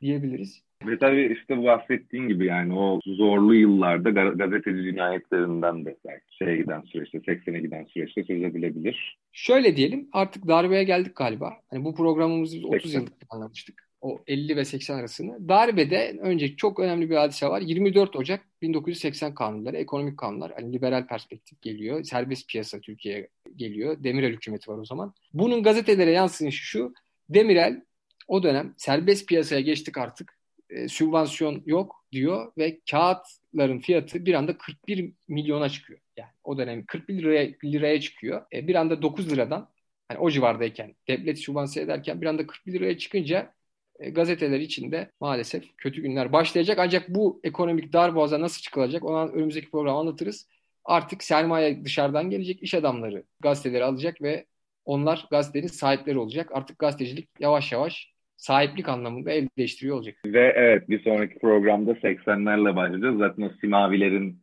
diyebiliriz. 0.00 0.66
Ve 0.86 0.98
tabii 0.98 1.36
işte 1.40 1.64
bahsettiğin 1.64 2.28
gibi 2.28 2.46
yani 2.46 2.78
o 2.78 3.00
zorlu 3.06 3.54
yıllarda 3.54 4.10
gazeteci 4.10 4.82
cinayetlerinden 4.82 5.84
de 5.84 5.96
şeye 6.30 6.56
giden 6.56 6.80
süreçte, 6.80 7.18
80'e 7.18 7.60
giden 7.60 7.84
süreçte 7.84 8.24
söz 8.24 8.42
edilebilir. 8.42 9.18
Şöyle 9.32 9.76
diyelim 9.76 10.08
artık 10.12 10.48
darbeye 10.48 10.84
geldik 10.84 11.16
galiba. 11.16 11.52
Hani 11.70 11.84
bu 11.84 11.94
programımızı 11.94 12.66
30 12.66 12.94
yıllık 12.94 13.20
planlamıştık. 13.20 13.86
O 14.00 14.22
50 14.26 14.56
ve 14.56 14.64
80 14.64 14.98
arasını. 14.98 15.48
Darbede 15.48 16.16
önce 16.20 16.56
çok 16.56 16.80
önemli 16.80 17.10
bir 17.10 17.16
hadise 17.16 17.46
var. 17.46 17.60
24 17.60 18.16
Ocak 18.16 18.40
1980 18.62 19.34
kanunları, 19.34 19.76
ekonomik 19.76 20.18
kanunlar. 20.18 20.52
Hani 20.56 20.72
liberal 20.72 21.06
perspektif 21.06 21.62
geliyor. 21.62 22.04
Serbest 22.04 22.48
piyasa 22.48 22.80
Türkiye'ye 22.80 23.28
geliyor. 23.56 24.04
Demirel 24.04 24.32
hükümeti 24.32 24.70
var 24.70 24.78
o 24.78 24.84
zaman. 24.84 25.14
Bunun 25.32 25.62
gazetelere 25.62 26.10
yansıyışı 26.10 26.64
şu. 26.64 26.92
Demirel 27.28 27.82
o 28.28 28.42
dönem 28.42 28.74
serbest 28.76 29.28
piyasaya 29.28 29.60
geçtik 29.60 29.98
artık. 29.98 30.36
E, 30.70 30.88
sübvansiyon 30.88 31.62
yok 31.66 32.04
diyor 32.12 32.52
ve 32.58 32.80
kağıtların 32.90 33.78
fiyatı 33.78 34.26
bir 34.26 34.34
anda 34.34 34.58
41 34.58 35.12
milyona 35.28 35.68
çıkıyor. 35.68 36.00
Yani 36.16 36.30
o 36.44 36.58
dönem 36.58 36.86
41 36.86 37.22
liraya, 37.22 37.52
liraya 37.64 38.00
çıkıyor. 38.00 38.42
E, 38.52 38.68
bir 38.68 38.74
anda 38.74 39.02
9 39.02 39.30
liradan 39.32 39.68
hani 40.08 40.18
o 40.18 40.30
civardayken 40.30 40.94
devlet 41.08 41.38
sübvanse 41.38 41.80
ederken 41.80 42.20
bir 42.20 42.26
anda 42.26 42.46
41 42.46 42.72
liraya 42.72 42.98
çıkınca 42.98 43.54
e, 44.00 44.10
gazeteler 44.10 44.60
içinde 44.60 45.10
maalesef 45.20 45.76
kötü 45.76 46.02
günler 46.02 46.32
başlayacak. 46.32 46.78
Ancak 46.78 47.08
bu 47.08 47.40
ekonomik 47.44 47.92
darboğaza 47.92 48.40
nasıl 48.40 48.62
çıkılacak 48.62 49.04
ona 49.04 49.26
önümüzdeki 49.26 49.70
program 49.70 49.96
anlatırız. 49.96 50.48
Artık 50.84 51.24
sermaye 51.24 51.84
dışarıdan 51.84 52.30
gelecek, 52.30 52.62
iş 52.62 52.74
adamları 52.74 53.24
gazeteleri 53.40 53.84
alacak 53.84 54.22
ve 54.22 54.46
onlar 54.84 55.26
gazetenin 55.30 55.66
sahipleri 55.66 56.18
olacak. 56.18 56.50
Artık 56.54 56.78
gazetecilik 56.78 57.28
yavaş 57.40 57.72
yavaş 57.72 58.15
sahiplik 58.36 58.88
anlamında 58.88 59.30
el 59.30 59.48
değiştiriyor 59.58 59.96
olacak. 59.96 60.16
Ve 60.26 60.52
evet 60.56 60.88
bir 60.88 61.02
sonraki 61.02 61.38
programda 61.38 61.92
80'lerle 61.92 62.76
başlayacağız. 62.76 63.18
Zaten 63.18 63.42
o 63.42 63.50
simavilerin 63.60 64.38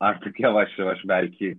artık 0.00 0.40
yavaş 0.40 0.78
yavaş 0.78 0.98
belki 1.04 1.58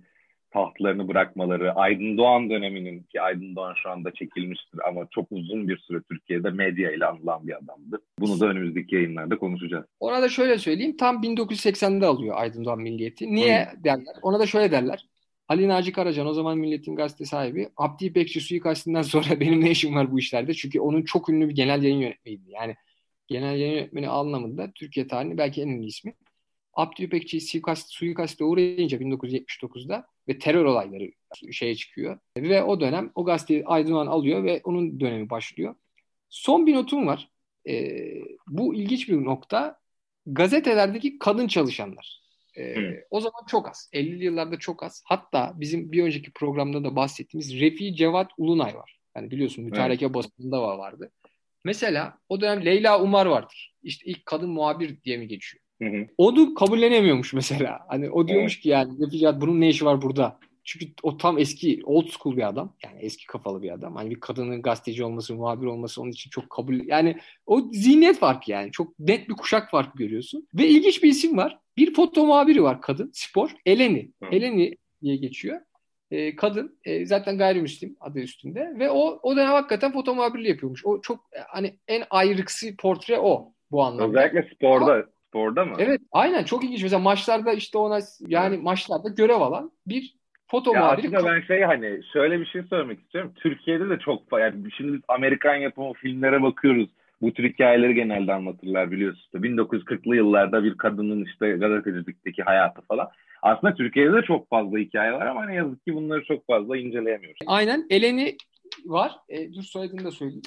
tahtlarını 0.50 1.08
bırakmaları, 1.08 1.72
Aydın 1.72 2.18
Doğan 2.18 2.50
döneminin 2.50 3.02
ki 3.02 3.20
Aydın 3.20 3.56
Doğan 3.56 3.74
şu 3.82 3.90
anda 3.90 4.10
çekilmiştir 4.12 4.80
ama 4.88 5.06
çok 5.10 5.26
uzun 5.30 5.68
bir 5.68 5.78
süre 5.78 6.00
Türkiye'de 6.10 6.50
medya 6.50 6.90
ile 6.90 7.06
anılan 7.06 7.46
bir 7.46 7.52
adamdı. 7.52 8.00
Bunu 8.20 8.40
da 8.40 8.46
önümüzdeki 8.46 8.94
yayınlarda 8.94 9.38
konuşacağız. 9.38 9.84
Ona 10.00 10.22
da 10.22 10.28
şöyle 10.28 10.58
söyleyeyim. 10.58 10.96
Tam 10.96 11.22
1980'de 11.22 12.06
alıyor 12.06 12.36
Aydın 12.38 12.64
Doğan 12.64 12.80
Milliyeti. 12.80 13.34
Niye 13.34 13.64
Hı. 13.64 13.84
derler? 13.84 14.14
Ona 14.22 14.38
da 14.38 14.46
şöyle 14.46 14.70
derler. 14.72 15.06
Ali 15.50 15.68
Naci 15.68 15.92
Karacan 15.92 16.26
o 16.26 16.32
zaman 16.34 16.58
Millet'in 16.58 16.96
gazete 16.96 17.24
sahibi. 17.24 17.68
Abdi 17.76 18.04
İpekçi 18.04 18.40
suikastinden 18.40 19.02
sonra 19.02 19.24
benim 19.40 19.60
ne 19.60 19.70
işim 19.70 19.94
var 19.94 20.12
bu 20.12 20.18
işlerde? 20.18 20.54
Çünkü 20.54 20.80
onun 20.80 21.02
çok 21.02 21.28
ünlü 21.28 21.48
bir 21.48 21.54
genel 21.54 21.82
yayın 21.82 22.00
yönetmeniydi. 22.00 22.50
Yani 22.50 22.76
genel 23.26 23.58
yayın 23.58 23.74
yönetmeni 23.74 24.08
anlamında 24.08 24.72
Türkiye 24.74 25.06
tarihinin 25.06 25.38
belki 25.38 25.62
en 25.62 25.68
ünlü 25.68 25.86
ismi. 25.86 26.14
Abdi 26.74 27.02
İpekçi 27.02 27.40
suikast, 27.40 27.90
suikaste 27.90 28.44
uğrayınca 28.44 28.98
1979'da 28.98 30.06
ve 30.28 30.38
terör 30.38 30.64
olayları 30.64 31.10
şeye 31.52 31.74
çıkıyor. 31.74 32.18
Ve 32.36 32.62
o 32.62 32.80
dönem 32.80 33.12
o 33.14 33.24
gazeteyi 33.24 33.66
Aydınlan 33.66 34.06
alıyor 34.06 34.44
ve 34.44 34.60
onun 34.64 35.00
dönemi 35.00 35.30
başlıyor. 35.30 35.74
Son 36.28 36.66
bir 36.66 36.74
notum 36.74 37.06
var. 37.06 37.30
Ee, 37.68 38.22
bu 38.46 38.74
ilginç 38.74 39.08
bir 39.08 39.24
nokta. 39.24 39.80
Gazetelerdeki 40.26 41.18
kadın 41.18 41.46
çalışanlar. 41.46 42.20
Ee, 42.60 43.04
o 43.10 43.20
zaman 43.20 43.42
çok 43.48 43.68
az. 43.68 43.90
50'li 43.92 44.24
yıllarda 44.24 44.58
çok 44.58 44.82
az. 44.82 45.02
Hatta 45.06 45.52
bizim 45.56 45.92
bir 45.92 46.04
önceki 46.04 46.32
programda 46.32 46.84
da 46.84 46.96
bahsettiğimiz 46.96 47.60
Refi 47.60 47.94
Cevat 47.94 48.30
Ulunay 48.38 48.74
var. 48.74 48.98
Yani 49.16 49.30
biliyorsun 49.30 49.64
mütareke 49.64 50.04
evet. 50.04 50.14
basında 50.14 50.62
var 50.62 50.78
vardı. 50.78 51.10
Mesela 51.64 52.18
o 52.28 52.40
dönem 52.40 52.64
Leyla 52.64 53.02
Umar 53.02 53.26
vardır. 53.26 53.74
İşte 53.82 54.10
ilk 54.10 54.26
kadın 54.26 54.50
muhabir 54.50 55.02
diye 55.04 55.16
mi 55.16 55.28
geçiyor? 55.28 55.64
Hı 55.82 55.88
hı. 55.88 56.06
Onu 56.18 56.54
kabullenemiyormuş 56.54 57.32
mesela. 57.32 57.80
Hani 57.88 58.10
o 58.10 58.28
diyormuş 58.28 58.54
evet. 58.54 58.62
ki 58.62 58.68
yani 58.68 59.06
Refi 59.06 59.18
Cevat 59.18 59.40
bunun 59.40 59.60
ne 59.60 59.68
işi 59.68 59.84
var 59.84 60.02
burada? 60.02 60.38
Çünkü 60.64 60.86
o 61.02 61.16
tam 61.16 61.38
eski 61.38 61.80
old 61.84 62.08
school 62.08 62.36
bir 62.36 62.48
adam. 62.48 62.76
Yani 62.84 62.98
eski 63.00 63.26
kafalı 63.26 63.62
bir 63.62 63.70
adam. 63.70 63.96
Hani 63.96 64.10
bir 64.10 64.20
kadının 64.20 64.62
gazeteci 64.62 65.04
olması, 65.04 65.34
muhabir 65.34 65.66
olması 65.66 66.02
onun 66.02 66.10
için 66.10 66.30
çok 66.30 66.50
kabul... 66.50 66.80
Yani 66.86 67.16
o 67.46 67.60
zihniyet 67.72 68.18
farkı 68.18 68.50
yani. 68.50 68.70
Çok 68.72 68.98
net 68.98 69.28
bir 69.28 69.34
kuşak 69.34 69.70
farkı 69.70 69.98
görüyorsun. 69.98 70.48
Ve 70.54 70.68
ilginç 70.68 71.02
bir 71.02 71.08
isim 71.08 71.36
var. 71.36 71.58
Bir 71.76 71.94
foto 71.94 72.26
muhabiri 72.26 72.62
var 72.62 72.80
kadın. 72.80 73.10
Spor. 73.14 73.50
Eleni. 73.66 74.10
Hı. 74.22 74.28
Eleni 74.32 74.76
diye 75.02 75.16
geçiyor. 75.16 75.60
E, 76.10 76.36
kadın 76.36 76.78
e, 76.84 77.06
zaten 77.06 77.38
gayrimüslim 77.38 77.96
adı 78.00 78.18
üstünde 78.18 78.72
ve 78.78 78.90
o 78.90 79.20
o 79.22 79.36
dönem 79.36 79.52
hakikaten 79.52 79.92
foto 79.92 80.14
muhabirliği 80.14 80.48
yapıyormuş. 80.48 80.86
O 80.86 81.00
çok 81.00 81.30
hani 81.48 81.76
en 81.88 82.02
ayrıksı 82.10 82.76
portre 82.76 83.18
o 83.18 83.52
bu 83.70 83.82
anlamda. 83.82 84.18
Özellikle 84.18 84.54
sporda. 84.54 84.92
Ama, 84.92 85.04
sporda 85.28 85.64
mı? 85.64 85.74
Evet 85.78 86.00
aynen 86.12 86.44
çok 86.44 86.64
ilginç. 86.64 86.82
Mesela 86.82 87.00
maçlarda 87.00 87.52
işte 87.52 87.78
ona 87.78 88.00
yani 88.26 88.56
maçlarda 88.56 89.08
görev 89.08 89.40
alan 89.40 89.72
bir 89.86 90.19
Foto 90.50 90.74
ya 90.74 90.80
muhabiri. 90.80 91.16
Aslında 91.16 91.34
ben 91.34 91.40
şey 91.40 91.62
hani 91.62 92.00
şöyle 92.12 92.40
bir 92.40 92.46
şey 92.46 92.62
söylemek 92.62 93.00
istiyorum. 93.00 93.32
Türkiye'de 93.36 93.90
de 93.90 93.98
çok 93.98 94.22
yani 94.32 94.72
şimdi 94.76 94.92
biz 94.92 95.00
Amerikan 95.08 95.54
yapımı 95.54 95.92
filmlere 95.92 96.42
bakıyoruz. 96.42 96.88
Bu 97.22 97.32
tür 97.32 97.48
hikayeleri 97.48 97.94
genelde 97.94 98.32
anlatırlar 98.32 98.90
biliyorsunuz. 98.90 99.28
1940'lı 99.34 100.16
yıllarda 100.16 100.64
bir 100.64 100.76
kadının 100.76 101.24
işte 101.24 101.50
gazetecilikteki 101.50 102.42
hayatı 102.42 102.82
falan. 102.82 103.08
Aslında 103.42 103.74
Türkiye'de 103.74 104.12
de 104.12 104.22
çok 104.22 104.48
fazla 104.48 104.78
hikaye 104.78 105.12
var 105.12 105.26
ama 105.26 105.46
ne 105.46 105.54
yazık 105.54 105.84
ki 105.84 105.94
bunları 105.94 106.24
çok 106.24 106.46
fazla 106.46 106.76
inceleyemiyoruz. 106.76 107.38
Aynen. 107.46 107.86
Eleni 107.90 108.36
var. 108.84 109.12
E, 109.28 109.52
dur 109.52 109.62
soyadını 109.62 110.04
da 110.04 110.10
söyleyeyim. 110.10 110.42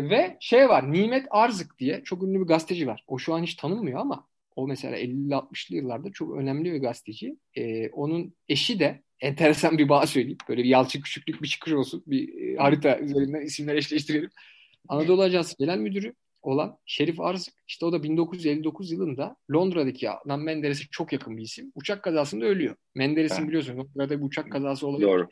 Ve 0.00 0.36
şey 0.40 0.68
var. 0.68 0.92
Nimet 0.92 1.26
Arzık 1.30 1.78
diye 1.78 2.04
çok 2.04 2.22
ünlü 2.22 2.40
bir 2.40 2.46
gazeteci 2.46 2.86
var. 2.86 3.04
O 3.06 3.18
şu 3.18 3.34
an 3.34 3.42
hiç 3.42 3.54
tanınmıyor 3.54 4.00
ama 4.00 4.26
o 4.56 4.66
mesela 4.68 4.98
50-60'lı 4.98 5.76
yıllarda 5.76 6.12
çok 6.12 6.36
önemli 6.36 6.72
bir 6.72 6.80
gazeteci. 6.80 7.36
E, 7.54 7.90
onun 7.90 8.34
eşi 8.48 8.80
de 8.80 9.02
enteresan 9.20 9.78
bir 9.78 9.88
bağ 9.88 10.06
söyleyeyim. 10.06 10.38
Böyle 10.48 10.62
bir 10.62 10.68
Yalçın 10.68 11.00
Küçüklük 11.00 11.42
bir 11.42 11.48
çıkış 11.48 11.72
olsun. 11.72 12.02
Bir 12.06 12.42
e, 12.42 12.56
harita 12.56 12.98
üzerinden 12.98 13.40
isimler 13.40 13.74
eşleştirelim. 13.74 14.30
Anadolu 14.88 15.22
Ajansı 15.22 15.56
Genel 15.58 15.78
Müdürü 15.78 16.14
olan 16.42 16.78
Şerif 16.86 17.20
Arzık 17.20 17.54
işte 17.68 17.86
o 17.86 17.92
da 17.92 18.02
1959 18.02 18.92
yılında 18.92 19.36
Londra'daki 19.52 20.10
Adnan 20.10 20.40
Menderes'e 20.40 20.84
çok 20.90 21.12
yakın 21.12 21.36
bir 21.36 21.42
isim. 21.42 21.72
Uçak 21.74 22.02
kazasında 22.02 22.44
ölüyor. 22.44 22.76
Menderes'in 22.94 23.48
biliyorsun 23.48 23.78
Londra'da 23.78 24.20
bir 24.20 24.26
uçak 24.26 24.52
kazası 24.52 24.86
oluyor. 24.86 25.10
Doğru. 25.10 25.28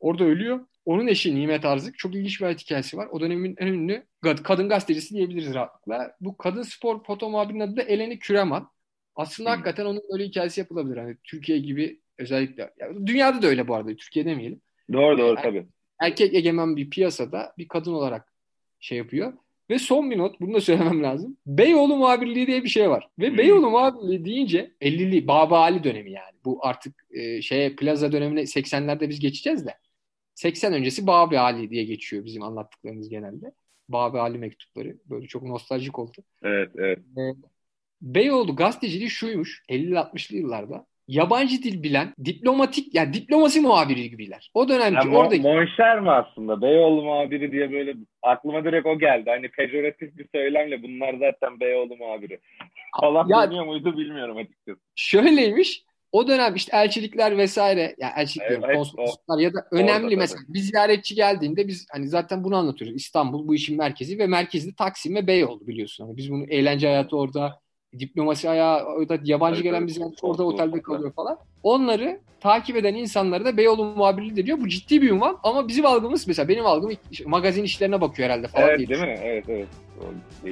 Orada 0.00 0.24
ölüyor. 0.24 0.66
Onun 0.84 1.06
eşi 1.06 1.34
Nimet 1.34 1.64
Arzık 1.64 1.98
çok 1.98 2.14
ilginç 2.14 2.40
bir 2.40 2.44
hayat 2.44 2.60
hikayesi 2.60 2.96
var. 2.96 3.08
O 3.12 3.20
dönemin 3.20 3.54
en 3.58 3.66
ünlü 3.66 4.06
kadın 4.42 4.68
gazetecisi 4.68 5.14
diyebiliriz 5.14 5.54
rahatlıkla. 5.54 6.16
Bu 6.20 6.36
kadın 6.36 6.62
spor 6.62 7.04
foto 7.04 7.30
muhabirinin 7.30 7.60
adı 7.60 7.76
da 7.76 7.82
Eleni 7.82 8.18
Küreman. 8.18 8.70
Aslında 9.16 9.50
hmm. 9.50 9.56
hakikaten 9.56 9.84
onun 9.84 10.02
böyle 10.12 10.24
hikayesi 10.24 10.60
yapılabilir. 10.60 10.96
Hani 10.96 11.16
Türkiye 11.24 11.58
gibi 11.58 12.00
özellikle. 12.20 12.70
Yani 12.78 13.06
dünyada 13.06 13.42
da 13.42 13.46
öyle 13.46 13.68
bu 13.68 13.74
arada. 13.74 13.96
Türkiye 13.96 14.24
demeyelim. 14.24 14.60
Doğru 14.92 15.18
doğru 15.18 15.26
yani, 15.26 15.42
tabii. 15.42 15.66
Erkek 16.00 16.34
egemen 16.34 16.76
bir 16.76 16.90
piyasada 16.90 17.54
bir 17.58 17.68
kadın 17.68 17.92
olarak 17.92 18.32
şey 18.80 18.98
yapıyor. 18.98 19.32
Ve 19.70 19.78
son 19.78 20.10
bir 20.10 20.18
not, 20.18 20.40
bunu 20.40 20.54
da 20.54 20.60
söylemem 20.60 21.02
lazım. 21.02 21.36
Beyoğlu 21.46 21.96
muhabirliği 21.96 22.46
diye 22.46 22.64
bir 22.64 22.68
şey 22.68 22.90
var. 22.90 23.08
Ve 23.18 23.30
hmm. 23.30 23.38
Beyoğlu 23.38 23.70
muhabirliği 23.70 24.24
deyince 24.24 24.70
50'li 24.80 25.28
Baba 25.28 25.58
Ali 25.58 25.84
dönemi 25.84 26.12
yani. 26.12 26.36
Bu 26.44 26.66
artık 26.66 27.06
e, 27.10 27.42
şeye 27.42 27.76
plaza 27.76 28.12
dönemine 28.12 28.40
80'lerde 28.40 29.08
biz 29.08 29.20
geçeceğiz 29.20 29.66
de. 29.66 29.74
80 30.34 30.72
öncesi 30.72 31.06
Babi 31.06 31.38
Ali 31.38 31.70
diye 31.70 31.84
geçiyor 31.84 32.24
bizim 32.24 32.42
anlattıklarımız 32.42 33.08
genelde. 33.08 33.52
Babi 33.88 34.18
Ali 34.18 34.38
mektupları. 34.38 34.96
Böyle 35.06 35.26
çok 35.26 35.42
nostaljik 35.42 35.98
oldu. 35.98 36.16
Evet, 36.42 36.70
evet. 36.76 36.98
E, 36.98 37.34
Beyoğlu 38.02 38.56
gazeteciliği 38.56 39.10
şuymuş 39.10 39.62
50-60'lı 39.68 40.36
yıllarda 40.36 40.86
yabancı 41.10 41.62
dil 41.62 41.82
bilen 41.82 42.14
diplomatik 42.24 42.94
yani 42.94 43.12
diplomasi 43.12 43.60
muhabiri 43.60 44.10
gibiler. 44.10 44.50
O 44.54 44.68
dönemki 44.68 45.06
yani 45.06 45.16
oradaki... 45.16 45.42
Monşer 45.42 46.00
mi 46.00 46.10
aslında? 46.10 46.62
Beyoğlu 46.62 47.02
muhabiri 47.02 47.52
diye 47.52 47.72
böyle 47.72 47.94
aklıma 48.22 48.64
direkt 48.64 48.86
o 48.86 48.98
geldi. 48.98 49.30
Hani 49.30 49.48
pejoratif 49.48 50.16
bir 50.16 50.26
söylemle 50.34 50.82
bunlar 50.82 51.14
zaten 51.14 51.60
Beyoğlu 51.60 51.96
muhabiri. 51.96 52.40
Allah 52.92 53.26
ya, 53.28 53.46
bilmiyor 53.46 53.66
muydu 53.66 53.96
bilmiyorum 53.96 54.36
açıkçası. 54.36 54.80
Şöyleymiş. 54.96 55.82
O 56.12 56.28
dönem 56.28 56.54
işte 56.54 56.76
elçilikler 56.76 57.38
vesaire 57.38 57.94
yani 57.98 58.12
elçilik 58.16 58.46
evet, 58.50 58.74
konsolosluklar 58.74 59.38
ya 59.38 59.54
da 59.54 59.66
önemli 59.72 60.04
Orada, 60.04 60.16
mesela 60.16 60.42
tabii. 60.46 60.54
bir 60.54 60.58
ziyaretçi 60.58 61.14
geldiğinde 61.14 61.68
biz 61.68 61.86
hani 61.92 62.08
zaten 62.08 62.44
bunu 62.44 62.56
anlatıyoruz. 62.56 62.96
İstanbul 62.96 63.48
bu 63.48 63.54
işin 63.54 63.78
merkezi 63.78 64.18
ve 64.18 64.26
merkezi 64.26 64.70
de 64.70 64.74
Taksim 64.74 65.14
ve 65.14 65.26
Beyoğlu 65.26 65.66
biliyorsun. 65.66 66.06
Hani 66.06 66.16
biz 66.16 66.30
bunu 66.30 66.44
eğlence 66.44 66.86
hayatı 66.86 67.16
orada 67.16 67.60
diplomasi 67.98 68.50
ayağı 68.50 68.84
orada 68.84 69.18
yabancı 69.24 69.54
evet, 69.54 69.64
gelen 69.64 69.86
bizim 69.86 70.02
orada 70.22 70.44
otelde 70.44 70.82
kalıyor 70.82 71.12
falan. 71.12 71.38
Onları 71.62 72.20
takip 72.40 72.76
eden 72.76 72.94
insanları 72.94 73.44
da 73.44 73.56
Beyoğlu 73.56 73.84
muhabirliği 73.84 74.46
diyor. 74.46 74.60
Bu 74.60 74.68
ciddi 74.68 75.02
bir 75.02 75.10
ünvan 75.10 75.38
ama 75.42 75.68
bizim 75.68 75.86
algımız 75.86 76.28
mesela 76.28 76.48
benim 76.48 76.66
algım 76.66 76.92
magazin 77.26 77.64
işlerine 77.64 78.00
bakıyor 78.00 78.28
herhalde 78.30 78.48
falan 78.48 78.68
evet, 78.68 78.88
değil 78.88 79.00
mi? 79.00 79.18
Evet 79.22 79.44
evet. 79.48 79.68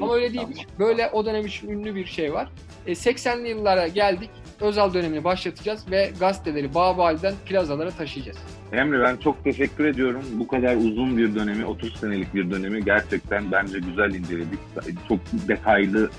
Ama 0.03 0.14
öyle 0.14 0.33
değil. 0.33 0.66
Böyle 0.79 1.11
o 1.12 1.27
dönem 1.27 1.46
için 1.46 1.68
ünlü 1.68 1.94
bir 1.94 2.07
şey 2.07 2.33
var. 2.33 2.48
E, 2.87 2.92
80'li 2.92 3.48
yıllara 3.48 3.88
geldik. 3.88 4.31
Özal 4.61 4.94
dönemini 4.94 5.24
başlatacağız 5.24 5.90
ve 5.90 6.11
gazeteleri 6.20 6.74
Bağbali'den 6.74 7.35
plazalara 7.46 7.90
taşıyacağız. 7.90 8.38
Emre 8.72 9.03
ben 9.03 9.16
çok 9.16 9.44
teşekkür 9.44 9.85
ediyorum. 9.85 10.22
Bu 10.33 10.48
kadar 10.48 10.77
uzun 10.77 11.18
bir 11.18 11.35
dönemi, 11.35 11.66
30 11.66 11.96
senelik 11.96 12.35
bir 12.35 12.51
dönemi 12.51 12.85
gerçekten 12.85 13.53
bence 13.53 13.79
güzel 13.79 14.14
inceledik. 14.14 14.59
Çok 15.09 15.18
detaylı 15.48 16.11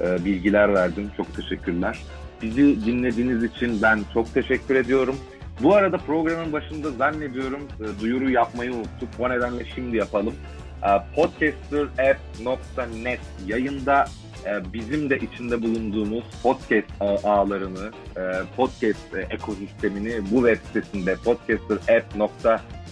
e, 0.00 0.24
bilgiler 0.24 0.74
verdin. 0.74 1.10
Çok 1.16 1.36
teşekkürler. 1.36 1.98
Bizi 2.42 2.86
dinlediğiniz 2.86 3.44
için 3.44 3.82
ben 3.82 4.00
çok 4.14 4.34
teşekkür 4.34 4.74
ediyorum. 4.74 5.16
Bu 5.62 5.74
arada 5.74 5.98
programın 5.98 6.52
başında 6.52 6.90
zannediyorum 6.90 7.60
e, 7.80 8.00
duyuru 8.00 8.30
yapmayı 8.30 8.72
unuttuk. 8.72 9.08
O 9.18 9.30
nedenle 9.30 9.64
şimdi 9.74 9.96
yapalım. 9.96 10.34
E, 10.82 10.88
Podcasterapp.net 11.16 13.20
yayında 13.46 14.04
e, 14.46 14.72
bizim 14.72 15.10
de 15.10 15.18
içinde 15.18 15.62
bulunduğumuz 15.62 16.24
podcast 16.42 16.88
ağlarını, 17.24 17.90
e, 18.16 18.22
podcast 18.56 19.14
ekosistemini 19.30 20.20
bu 20.30 20.48
web 20.48 20.66
sitesinde 20.66 21.16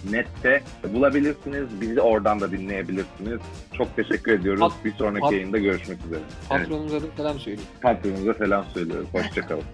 podcasterapp.net'te 0.03 0.63
bulabilirsiniz. 0.93 1.81
Bizi 1.81 2.01
oradan 2.01 2.39
da 2.39 2.51
dinleyebilirsiniz. 2.51 3.39
Çok 3.73 3.95
teşekkür 3.95 4.31
ediyoruz. 4.31 4.59
Pat, 4.59 4.85
bir 4.85 4.91
sonraki 4.91 5.21
pat, 5.21 5.31
yayında 5.31 5.57
görüşmek 5.57 6.05
üzere. 6.05 6.19
Patronumuza 6.49 6.97
evet. 6.97 7.11
da 7.11 7.17
selam 7.17 7.39
söyleyeyim. 7.39 7.69
Patronumuza 7.81 8.33
selam 8.33 8.65
söylüyoruz. 8.73 9.07
Hoşçakalın. 9.13 9.63